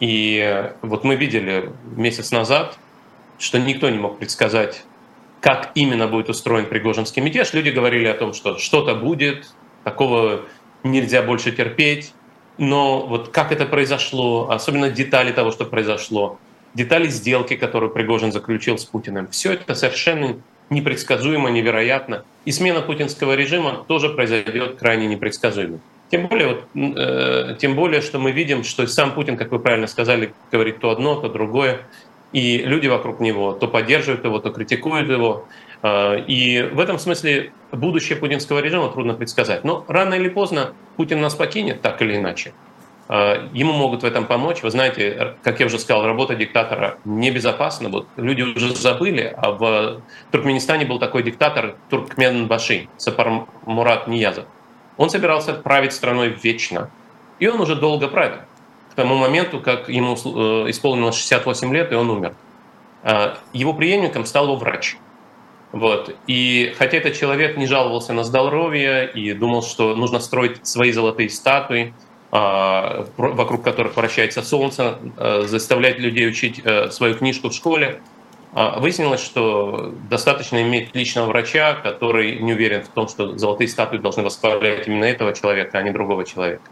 И 0.00 0.72
вот 0.82 1.04
мы 1.04 1.16
видели 1.16 1.70
месяц 1.96 2.30
назад, 2.32 2.76
что 3.38 3.58
никто 3.58 3.88
не 3.90 3.98
мог 3.98 4.18
предсказать, 4.18 4.84
как 5.40 5.70
именно 5.74 6.06
будет 6.06 6.28
устроен 6.28 6.66
Пригожинский 6.66 7.22
мятеж. 7.22 7.52
Люди 7.52 7.70
говорили 7.70 8.06
о 8.06 8.14
том, 8.14 8.32
что 8.32 8.58
что-то 8.58 8.94
будет, 8.94 9.52
такого 9.84 10.42
нельзя 10.82 11.22
больше 11.22 11.52
терпеть. 11.52 12.14
Но 12.58 13.06
вот 13.06 13.28
как 13.30 13.50
это 13.50 13.66
произошло, 13.66 14.50
особенно 14.50 14.90
детали 14.90 15.32
того, 15.32 15.50
что 15.50 15.64
произошло, 15.64 16.38
детали 16.74 17.08
сделки, 17.08 17.56
которую 17.56 17.90
Пригожин 17.90 18.30
заключил 18.30 18.78
с 18.78 18.84
Путиным, 18.84 19.28
все 19.28 19.52
это 19.54 19.74
совершенно 19.74 20.36
непредсказуемо, 20.70 21.50
невероятно. 21.50 22.24
И 22.44 22.52
смена 22.52 22.80
путинского 22.80 23.34
режима 23.34 23.84
тоже 23.88 24.08
произойдет 24.10 24.76
крайне 24.76 25.06
непредсказуемо. 25.06 25.80
Тем 26.12 26.26
более, 26.26 26.48
вот, 26.48 26.64
э, 26.74 27.56
тем 27.58 27.74
более, 27.74 28.02
что 28.02 28.18
мы 28.18 28.32
видим, 28.32 28.64
что 28.64 28.86
сам 28.86 29.14
Путин, 29.14 29.38
как 29.38 29.50
вы 29.50 29.58
правильно 29.58 29.86
сказали, 29.86 30.34
говорит 30.52 30.78
то 30.78 30.90
одно, 30.90 31.14
то 31.14 31.30
другое. 31.30 31.86
И 32.34 32.58
люди 32.58 32.86
вокруг 32.86 33.18
него 33.18 33.54
то 33.54 33.66
поддерживают 33.66 34.22
его, 34.22 34.38
то 34.38 34.50
критикуют 34.50 35.08
его. 35.08 35.48
А, 35.80 36.16
и 36.16 36.60
в 36.60 36.80
этом 36.80 36.98
смысле 36.98 37.52
будущее 37.70 38.18
путинского 38.18 38.58
режима 38.58 38.90
трудно 38.90 39.14
предсказать. 39.14 39.64
Но 39.64 39.86
рано 39.88 40.12
или 40.12 40.28
поздно 40.28 40.74
Путин 40.98 41.22
нас 41.22 41.34
покинет, 41.34 41.80
так 41.80 42.02
или 42.02 42.16
иначе. 42.16 42.52
А, 43.08 43.48
ему 43.54 43.72
могут 43.72 44.02
в 44.02 44.04
этом 44.04 44.26
помочь. 44.26 44.62
Вы 44.62 44.70
знаете, 44.70 45.36
как 45.42 45.60
я 45.60 45.66
уже 45.66 45.78
сказал, 45.78 46.04
работа 46.04 46.34
диктатора 46.34 46.98
небезопасна. 47.06 47.88
Вот 47.88 48.06
люди 48.18 48.42
уже 48.42 48.74
забыли, 48.74 49.32
а 49.34 49.52
в 49.52 50.02
Туркменистане 50.30 50.84
был 50.84 50.98
такой 50.98 51.22
диктатор 51.22 51.76
Туркмен 51.88 52.48
Баши, 52.48 52.88
Сапар 52.98 53.46
Мурат 53.64 54.08
Ниязов. 54.08 54.44
Он 54.96 55.10
собирался 55.10 55.54
править 55.54 55.92
страной 55.92 56.28
вечно. 56.28 56.90
И 57.38 57.46
он 57.46 57.60
уже 57.60 57.76
долго 57.76 58.08
правил. 58.08 58.38
К 58.90 58.94
тому 58.94 59.16
моменту, 59.16 59.60
как 59.60 59.88
ему 59.88 60.14
э, 60.14 60.70
исполнилось 60.70 61.16
68 61.16 61.72
лет, 61.72 61.92
и 61.92 61.94
он 61.94 62.10
умер. 62.10 62.34
А, 63.02 63.38
его 63.52 63.72
преемником 63.72 64.26
стал 64.26 64.44
его 64.44 64.56
врач– 64.56 64.96
вот. 65.72 66.14
И 66.26 66.74
хотя 66.76 66.98
этот 66.98 67.16
человек 67.16 67.56
не 67.56 67.66
жаловался 67.66 68.12
на 68.12 68.24
здоровье 68.24 69.10
и 69.10 69.32
думал, 69.32 69.62
что 69.62 69.96
нужно 69.96 70.20
строить 70.20 70.64
свои 70.66 70.92
золотые 70.92 71.30
статуи, 71.30 71.94
а, 72.30 73.06
вокруг 73.16 73.62
которых 73.64 73.96
вращается 73.96 74.42
солнце, 74.42 74.98
а, 75.16 75.44
заставлять 75.46 75.98
людей 75.98 76.28
учить 76.28 76.60
э, 76.62 76.90
свою 76.90 77.14
книжку 77.14 77.48
в 77.48 77.54
школе, 77.54 78.00
выяснилось, 78.52 79.22
что 79.22 79.94
достаточно 80.10 80.62
иметь 80.62 80.94
личного 80.94 81.26
врача, 81.26 81.74
который 81.74 82.38
не 82.38 82.52
уверен 82.52 82.82
в 82.82 82.88
том, 82.88 83.08
что 83.08 83.38
золотые 83.38 83.68
статуи 83.68 83.98
должны 83.98 84.22
восхвалять 84.22 84.86
именно 84.86 85.04
этого 85.04 85.32
человека, 85.32 85.78
а 85.78 85.82
не 85.82 85.90
другого 85.90 86.24
человека. 86.24 86.62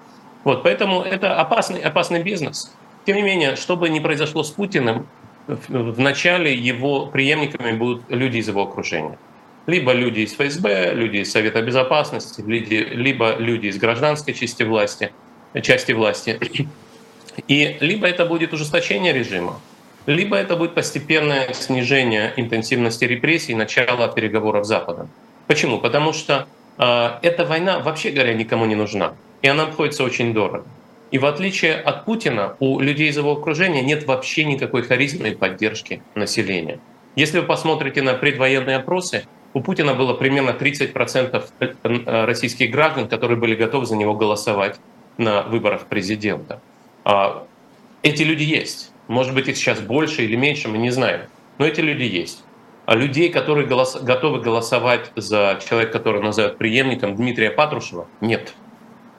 Вот, 0.44 0.62
поэтому 0.62 1.02
это 1.02 1.40
опасный, 1.40 1.80
опасный 1.80 2.22
бизнес. 2.22 2.74
Тем 3.06 3.16
не 3.16 3.22
менее, 3.22 3.56
что 3.56 3.76
бы 3.76 3.88
ни 3.88 3.98
произошло 4.00 4.42
с 4.42 4.50
Путиным, 4.50 5.06
в 5.46 5.98
начале 5.98 6.54
его 6.54 7.06
преемниками 7.06 7.72
будут 7.72 8.02
люди 8.08 8.38
из 8.38 8.48
его 8.48 8.62
окружения. 8.62 9.18
Либо 9.66 9.92
люди 9.92 10.20
из 10.20 10.34
ФСБ, 10.34 10.94
люди 10.94 11.18
из 11.18 11.32
Совета 11.32 11.62
Безопасности, 11.62 12.42
либо 12.42 13.36
люди 13.38 13.66
из 13.66 13.78
гражданской 13.78 14.34
части 14.34 14.62
власти, 14.62 15.12
части 15.62 15.92
власти. 15.92 16.38
И 17.48 17.76
либо 17.80 18.06
это 18.06 18.26
будет 18.26 18.52
ужесточение 18.52 19.12
режима, 19.12 19.60
либо 20.06 20.36
это 20.36 20.56
будет 20.56 20.74
постепенное 20.74 21.52
снижение 21.52 22.32
интенсивности 22.36 23.04
репрессий 23.04 23.54
начало 23.54 24.08
переговоров 24.08 24.64
с 24.64 24.68
Западом. 24.68 25.08
Почему? 25.46 25.78
Потому 25.78 26.12
что 26.12 26.46
э, 26.78 27.10
эта 27.22 27.44
война, 27.44 27.80
вообще 27.80 28.10
говоря, 28.10 28.34
никому 28.34 28.66
не 28.66 28.74
нужна. 28.74 29.14
И 29.42 29.48
она 29.48 29.64
обходится 29.64 30.04
очень 30.04 30.32
дорого. 30.32 30.64
И 31.10 31.18
в 31.18 31.26
отличие 31.26 31.74
от 31.74 32.04
Путина, 32.04 32.56
у 32.60 32.78
людей 32.80 33.08
из 33.08 33.16
его 33.16 33.32
окружения 33.32 33.82
нет 33.82 34.06
вообще 34.06 34.44
никакой 34.44 34.82
харизмы 34.82 35.30
и 35.30 35.34
поддержки 35.34 36.02
населения. 36.14 36.78
Если 37.16 37.40
вы 37.40 37.46
посмотрите 37.46 38.02
на 38.02 38.14
предвоенные 38.14 38.76
опросы, 38.76 39.24
у 39.52 39.60
Путина 39.60 39.94
было 39.94 40.14
примерно 40.14 40.50
30% 40.50 41.44
э, 41.58 42.24
российских 42.24 42.70
граждан, 42.70 43.08
которые 43.08 43.36
были 43.36 43.56
готовы 43.56 43.86
за 43.86 43.96
него 43.96 44.14
голосовать 44.14 44.76
на 45.18 45.42
выборах 45.42 45.86
президента. 45.86 46.60
А, 47.04 47.44
эти 48.02 48.22
люди 48.22 48.44
есть. 48.44 48.89
Может 49.10 49.34
быть, 49.34 49.48
их 49.48 49.56
сейчас 49.56 49.80
больше 49.80 50.22
или 50.22 50.36
меньше, 50.36 50.68
мы 50.68 50.78
не 50.78 50.90
знаем. 50.90 51.22
Но 51.58 51.66
эти 51.66 51.80
люди 51.80 52.04
есть. 52.04 52.44
А 52.86 52.94
людей, 52.94 53.28
которые 53.28 53.66
голос, 53.66 54.00
готовы 54.00 54.40
голосовать 54.40 55.10
за 55.16 55.58
человека, 55.68 55.94
который 55.94 56.22
называют 56.22 56.58
преемником 56.58 57.16
Дмитрия 57.16 57.50
Патрушева, 57.50 58.06
нет. 58.20 58.54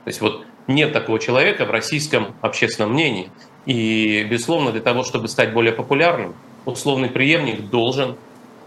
То 0.05 0.07
есть 0.07 0.21
вот 0.21 0.45
нет 0.67 0.93
такого 0.93 1.19
человека 1.19 1.65
в 1.65 1.71
российском 1.71 2.35
общественном 2.39 2.93
мнении. 2.93 3.31
И, 3.65 4.25
безусловно, 4.31 4.71
для 4.71 4.79
того, 4.79 5.03
чтобы 5.03 5.27
стать 5.27 5.51
более 5.51 5.73
популярным, 5.73 6.35
условный 6.63 7.09
преемник 7.09 7.69
должен 7.69 8.15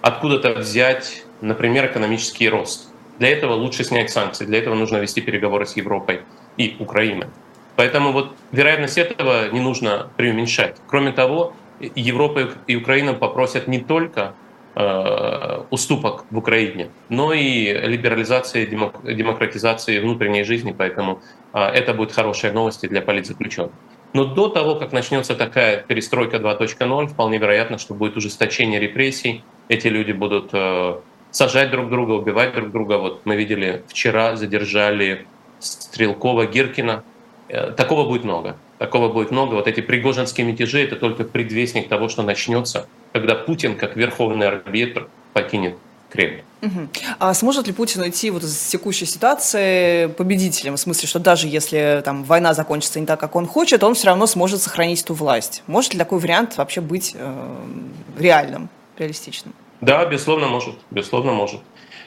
откуда-то 0.03 0.51
взять, 0.53 1.25
например, 1.41 1.87
экономический 1.87 2.51
рост. 2.51 2.91
Для 3.19 3.31
этого 3.31 3.55
лучше 3.55 3.83
снять 3.85 4.11
санкции, 4.11 4.45
для 4.45 4.59
этого 4.59 4.75
нужно 4.75 4.99
вести 4.99 5.23
переговоры 5.23 5.65
с 5.65 5.75
Европой 5.75 6.21
и 6.59 6.77
Украиной. 6.79 7.29
Поэтому 7.77 8.13
вот 8.13 8.37
вероятность 8.53 8.99
этого 8.99 9.51
не 9.51 9.61
нужно 9.61 10.11
преуменьшать. 10.17 10.77
Кроме 10.87 11.13
того, 11.13 11.55
Европа 11.81 12.51
и 12.67 12.77
Украина 12.77 13.15
попросят 13.15 13.67
не 13.67 13.81
только 13.81 14.35
э, 14.75 15.63
уступок 15.71 16.25
в 16.31 16.39
Украине, 16.39 16.91
но 17.09 17.33
и 17.33 17.73
либерализации, 17.73 18.65
демократизации 18.67 19.99
внутренней 19.99 20.45
жизни, 20.45 20.75
поэтому 20.77 21.21
э, 21.53 21.59
это 21.59 21.95
будет 21.95 22.13
хорошая 22.13 22.53
новость 22.53 22.89
для 22.89 23.03
политзаключенных. 23.03 23.73
Но 24.13 24.25
до 24.25 24.49
того, 24.49 24.77
как 24.77 24.93
начнется 24.93 25.35
такая 25.35 25.79
перестройка 25.83 26.37
2.0, 26.37 27.09
вполне 27.09 27.39
вероятно, 27.39 27.79
что 27.79 27.95
будет 27.95 28.17
ужесточение 28.17 28.79
репрессий, 28.79 29.43
эти 29.69 29.89
люди 29.89 30.13
будут 30.13 30.51
э, 30.53 31.01
сажать 31.33 31.73
друг 31.73 31.91
друга, 31.91 32.13
убивать 32.13 32.55
друг 32.55 32.71
друга. 32.71 32.99
Вот 32.99 33.23
мы 33.27 33.35
видели, 33.35 33.83
вчера 33.89 34.37
задержали 34.37 35.27
Стрелкова, 35.59 36.47
Гиркина, 36.47 37.03
такого 37.48 38.07
будет 38.07 38.24
много. 38.24 38.57
Такого 38.78 39.09
будет 39.09 39.30
много. 39.30 39.54
Вот 39.54 39.68
эти 39.68 39.80
пригожинские 39.80 40.46
мятежи— 40.46 40.83
это 40.85 40.96
только 40.96 41.24
предвестник 41.24 41.88
того, 41.88 42.09
что 42.09 42.22
начнется, 42.22 42.87
когда 43.12 43.35
Путин, 43.35 43.76
как 43.76 43.96
верховный 43.96 44.48
арбитр, 44.48 45.09
покинет 45.33 45.76
Кремль. 46.11 46.42
Угу. 46.62 46.88
А 47.18 47.35
сможет 47.35 47.66
ли 47.66 47.72
Путин 47.72 48.02
уйти 48.02 48.30
вот 48.30 48.42
из 48.42 48.57
текущей 48.57 49.04
ситуации 49.04 50.07
победителем? 50.07 50.76
В 50.76 50.80
смысле, 50.80 51.09
что 51.09 51.18
даже 51.18 51.46
если 51.46 52.00
там 52.04 52.24
война 52.24 52.54
закончится 52.54 53.00
не 53.00 53.07
так, 53.07 53.20
как 53.20 53.37
он 53.37 53.46
хочет, 53.46 53.83
он 53.83 53.94
все 53.94 54.07
равно 54.07 54.26
сможет 54.26 54.62
сохранить 54.62 55.02
эту 55.02 55.14
власть. 55.14 55.62
Может 55.66 55.92
ли 55.92 55.98
такой 55.98 56.20
вариант 56.20 56.57
вообще 56.57 56.80
быть 56.80 57.14
э, 57.14 57.57
реальным, 58.18 58.70
реалистичным? 58.96 59.54
Да, 59.80 60.07
безусловно, 60.07 60.48
может. 60.48 60.76
Безусловно, 60.90 61.33
может. 61.33 61.61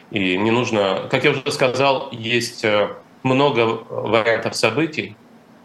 И 0.09 0.37
не 0.37 0.51
нужно, 0.51 1.07
как 1.11 1.23
я 1.23 1.31
уже 1.31 1.51
сказал, 1.51 2.09
есть 2.11 2.63
э, 2.63 2.89
много 3.23 3.83
вариантов 3.89 4.55
событий, 4.55 5.15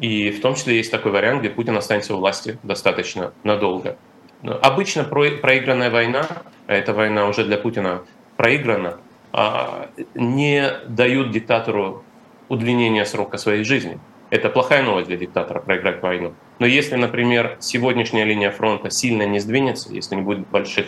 и 0.03 0.33
в 0.33 0.41
том 0.41 0.57
числе 0.57 0.79
есть 0.79 0.91
такой 0.91 1.13
вариант, 1.13 1.41
где 1.41 1.49
Путин 1.49 1.77
останется 1.77 2.15
у 2.15 2.19
власти 2.19 2.59
достаточно 2.65 3.33
надолго. 3.45 3.97
Обычно 4.43 5.05
проигранная 5.05 5.91
война, 5.91 6.27
а 6.67 6.75
эта 6.75 6.93
война 6.93 7.29
уже 7.29 7.45
для 7.45 7.57
Путина 7.57 8.03
проиграна, 8.37 8.99
а, 9.33 9.89
не 10.17 10.69
дают 10.89 11.31
диктатору 11.31 12.03
удлинения 12.49 13.07
срока 13.07 13.39
своей 13.39 13.63
жизни. 13.63 14.01
Это 14.31 14.49
плохая 14.49 14.83
новость 14.83 15.07
для 15.07 15.17
диктатора 15.17 15.61
проиграть 15.61 16.03
войну. 16.03 16.35
Но 16.59 16.67
если, 16.67 16.97
например, 16.97 17.57
сегодняшняя 17.61 18.25
линия 18.25 18.51
фронта 18.51 18.91
сильно 18.91 19.25
не 19.25 19.39
сдвинется, 19.39 19.93
если 19.93 20.17
не 20.17 20.23
будет 20.23 20.49
больших 20.49 20.87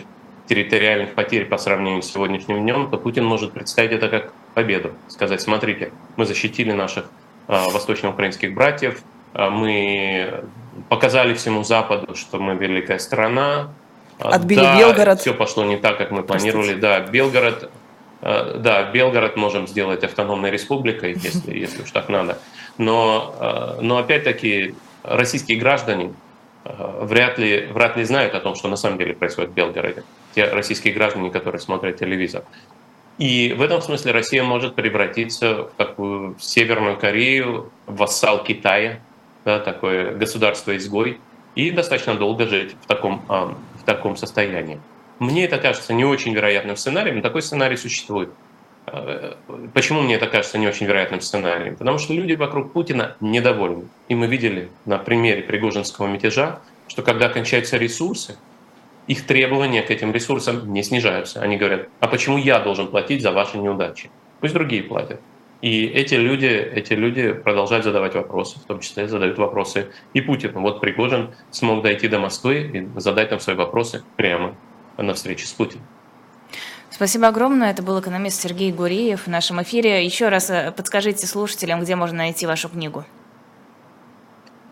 территориальных 0.49 1.13
потерь 1.13 1.45
по 1.45 1.57
сравнению 1.57 2.01
с 2.01 2.11
сегодняшним 2.11 2.63
днем, 2.63 2.89
то 2.91 2.97
Путин 2.97 3.23
может 3.23 3.53
представить 3.53 3.93
это 3.93 4.09
как 4.09 4.33
победу. 4.53 4.91
Сказать, 5.07 5.39
смотрите, 5.39 5.93
мы 6.17 6.25
защитили 6.25 6.73
наших 6.73 7.09
восточноукраинских 7.47 8.53
братьев. 8.53 9.01
Э, 9.33 9.49
мы 9.49 10.43
показали 10.89 11.33
всему 11.33 11.63
Западу, 11.63 12.15
что 12.15 12.39
мы 12.39 12.55
великая 12.55 12.99
страна. 12.99 13.69
Э, 14.19 14.29
Отбили 14.29 14.61
да, 14.61 14.79
Белгород. 14.79 15.19
Все 15.19 15.33
пошло 15.33 15.63
не 15.63 15.77
так, 15.77 15.97
как 15.97 16.11
мы 16.11 16.23
планировали. 16.23 16.73
Простите. 16.73 16.81
Да, 16.81 16.99
Белгород, 17.01 17.69
да, 18.21 18.91
Белгород 18.91 19.35
можем 19.35 19.67
сделать 19.67 20.03
автономной 20.03 20.51
республикой, 20.51 21.13
если, 21.13 21.57
если 21.57 21.83
уж 21.83 21.91
так 21.91 22.09
надо. 22.09 22.39
Но, 22.77 23.77
но 23.81 23.97
опять-таки 23.99 24.75
российские 25.03 25.59
граждане 25.59 26.13
вряд 26.65 27.37
ли, 27.37 27.67
вряд 27.71 27.95
ли 27.95 28.03
знают 28.03 28.33
о 28.33 28.41
том, 28.41 28.55
что 28.55 28.67
на 28.67 28.75
самом 28.75 28.97
деле 28.97 29.13
происходит 29.13 29.51
в 29.51 29.53
Белгороде. 29.53 30.03
Те 30.33 30.45
российские 30.49 30.93
граждане, 30.93 31.29
которые 31.29 31.61
смотрят 31.61 31.97
телевизор. 31.97 32.43
И 33.17 33.53
в 33.57 33.61
этом 33.61 33.81
смысле 33.81 34.11
Россия 34.11 34.43
может 34.43 34.75
превратиться 34.75 35.63
в 35.63 35.71
такую 35.77 36.35
Северную 36.39 36.97
Корею, 36.97 37.71
вассал 37.85 38.43
Китая, 38.43 38.99
да, 39.45 39.59
такое 39.59 40.13
государство-изгой, 40.15 41.19
и 41.55 41.71
достаточно 41.71 42.15
долго 42.15 42.45
жить 42.45 42.75
в 42.81 42.87
таком, 42.87 43.23
а, 43.29 43.55
в 43.79 43.83
таком 43.85 44.17
состоянии. 44.17 44.79
Мне 45.19 45.45
это 45.45 45.57
кажется 45.57 45.93
не 45.93 46.03
очень 46.03 46.33
вероятным 46.33 46.75
сценарием, 46.75 47.17
но 47.17 47.21
такой 47.21 47.41
сценарий 47.41 47.77
существует. 47.77 48.29
А, 48.85 49.37
почему 49.73 50.01
мне 50.01 50.15
это 50.15 50.27
кажется 50.27 50.57
не 50.57 50.67
очень 50.67 50.85
вероятным 50.85 51.21
сценарием? 51.21 51.77
Потому 51.77 51.99
что 51.99 52.13
люди 52.13 52.33
вокруг 52.33 52.73
Путина 52.73 53.15
недовольны. 53.21 53.85
И 54.09 54.15
мы 54.15 54.27
видели 54.27 54.69
на 54.83 54.97
примере 54.97 55.41
Пригожинского 55.41 56.07
мятежа, 56.07 56.59
что 56.87 57.01
когда 57.01 57.29
кончаются 57.29 57.77
ресурсы, 57.77 58.37
их 59.07 59.25
требования 59.25 59.81
к 59.81 59.91
этим 59.91 60.11
ресурсам 60.11 60.71
не 60.73 60.83
снижаются. 60.83 61.41
Они 61.41 61.57
говорят, 61.57 61.89
а 61.99 62.07
почему 62.07 62.37
я 62.37 62.59
должен 62.59 62.87
платить 62.87 63.21
за 63.21 63.31
ваши 63.31 63.57
неудачи? 63.57 64.09
Пусть 64.39 64.53
другие 64.53 64.83
платят. 64.83 65.21
И 65.61 65.85
эти 65.85 66.15
люди, 66.15 66.45
эти 66.45 66.93
люди 66.93 67.31
продолжают 67.31 67.85
задавать 67.85 68.13
вопросы, 68.13 68.59
в 68.59 68.63
том 68.63 68.79
числе 68.81 69.07
задают 69.07 69.37
вопросы 69.37 69.87
и 70.13 70.21
Путину. 70.21 70.61
Вот 70.61 70.81
Пригожин 70.81 71.33
смог 71.49 71.81
дойти 71.81 72.07
до 72.07 72.19
Москвы 72.19 72.89
и 72.95 72.99
задать 72.99 73.29
там 73.29 73.39
свои 73.39 73.55
вопросы 73.55 74.03
прямо 74.15 74.55
на 74.97 75.13
встрече 75.13 75.47
с 75.47 75.53
Путиным. 75.53 75.85
Спасибо 76.89 77.27
огромное. 77.27 77.71
Это 77.71 77.83
был 77.83 77.99
экономист 77.99 78.41
Сергей 78.41 78.71
Гуриев 78.71 79.23
в 79.25 79.27
нашем 79.27 79.61
эфире. 79.63 80.05
Еще 80.05 80.29
раз 80.29 80.49
э, 80.49 80.71
подскажите 80.71 81.27
слушателям, 81.27 81.81
где 81.81 81.95
можно 81.95 82.19
найти 82.19 82.45
вашу 82.45 82.69
книгу. 82.69 83.03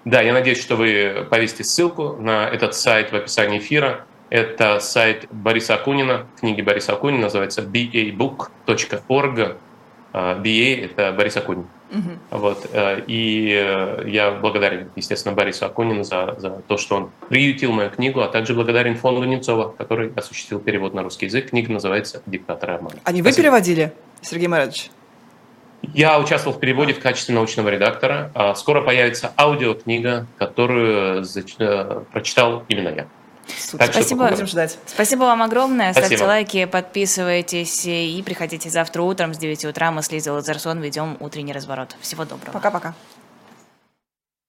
Да, 0.06 0.22
я 0.22 0.32
надеюсь, 0.32 0.62
что 0.62 0.76
вы 0.76 1.28
повесите 1.30 1.64
ссылку 1.64 2.18
на 2.18 2.48
этот 2.48 2.76
сайт 2.76 3.12
в 3.12 3.16
описании 3.16 3.60
эфира. 3.60 4.06
Это 4.34 4.80
сайт 4.80 5.28
Бориса 5.30 5.76
Акунина, 5.76 6.26
книги 6.40 6.64
Бориса 6.64 6.94
Акунина, 6.94 7.26
называется 7.26 7.62
babook.org. 7.62 9.58
А, 10.12 10.42
BA— 10.42 10.86
это 10.86 11.12
Борис 11.12 11.38
Акунин. 11.38 11.68
Угу. 11.92 12.40
Вот. 12.40 12.68
Э, 12.74 13.04
и 13.06 13.54
э, 13.56 14.06
я 14.08 14.32
благодарен, 14.32 14.90
естественно, 14.96 15.36
Борису 15.36 15.68
Акунину 15.68 16.04
за, 16.04 16.34
за 16.40 16.50
то, 16.68 16.78
что 16.78 16.96
он 16.96 17.12
приютил 17.30 17.74
мою 17.74 17.92
книгу, 17.92 18.22
а 18.22 18.28
также 18.28 18.56
благодарен 18.56 18.96
фонду 18.96 19.24
Немцова, 19.24 19.70
который 19.70 20.12
осуществил 20.16 20.60
перевод 20.60 20.96
на 20.96 21.04
русский 21.04 21.28
язык. 21.28 21.52
Книга 21.52 21.72
называется 21.72 22.24
«Диктатор 22.26 22.72
обмана». 22.72 22.96
А 23.04 23.12
не 23.12 23.22
вы 23.22 23.28
Спасибо. 23.28 23.44
переводили, 23.44 23.94
Сергей 24.24 24.48
Маратович? 24.48 24.90
Я 25.94 26.20
участвовал 26.20 26.58
в 26.58 26.60
переводе 26.60 26.96
в 26.96 27.00
качестве 27.00 27.36
научного 27.36 27.70
редактора. 27.70 28.32
А 28.34 28.56
скоро 28.56 28.82
появится 28.82 29.32
аудиокнига, 29.38 30.26
которую 30.40 31.24
э, 31.24 32.02
прочитал 32.12 32.64
именно 32.68 32.90
я. 32.90 33.08
Так 33.78 33.92
Спасибо. 33.92 34.28
Будем 34.30 34.48
ждать. 34.48 34.78
Спасибо 34.86 35.22
вам 35.22 35.42
огромное. 35.42 35.92
Спасибо. 35.92 36.08
Ставьте 36.08 36.26
лайки, 36.26 36.66
подписывайтесь 36.66 37.86
и 37.86 38.22
приходите 38.26 38.70
завтра 38.70 39.02
утром 39.02 39.34
с 39.34 39.38
9 39.38 39.66
утра. 39.66 39.92
Мы 39.92 40.02
с 40.02 40.12
Лизой 40.12 40.34
Лазарсон 40.34 40.80
ведем 40.82 41.18
утренний 41.20 41.54
разворот. 41.54 41.96
Всего 42.02 42.26
доброго. 42.26 42.54
Пока-пока. 42.54 42.94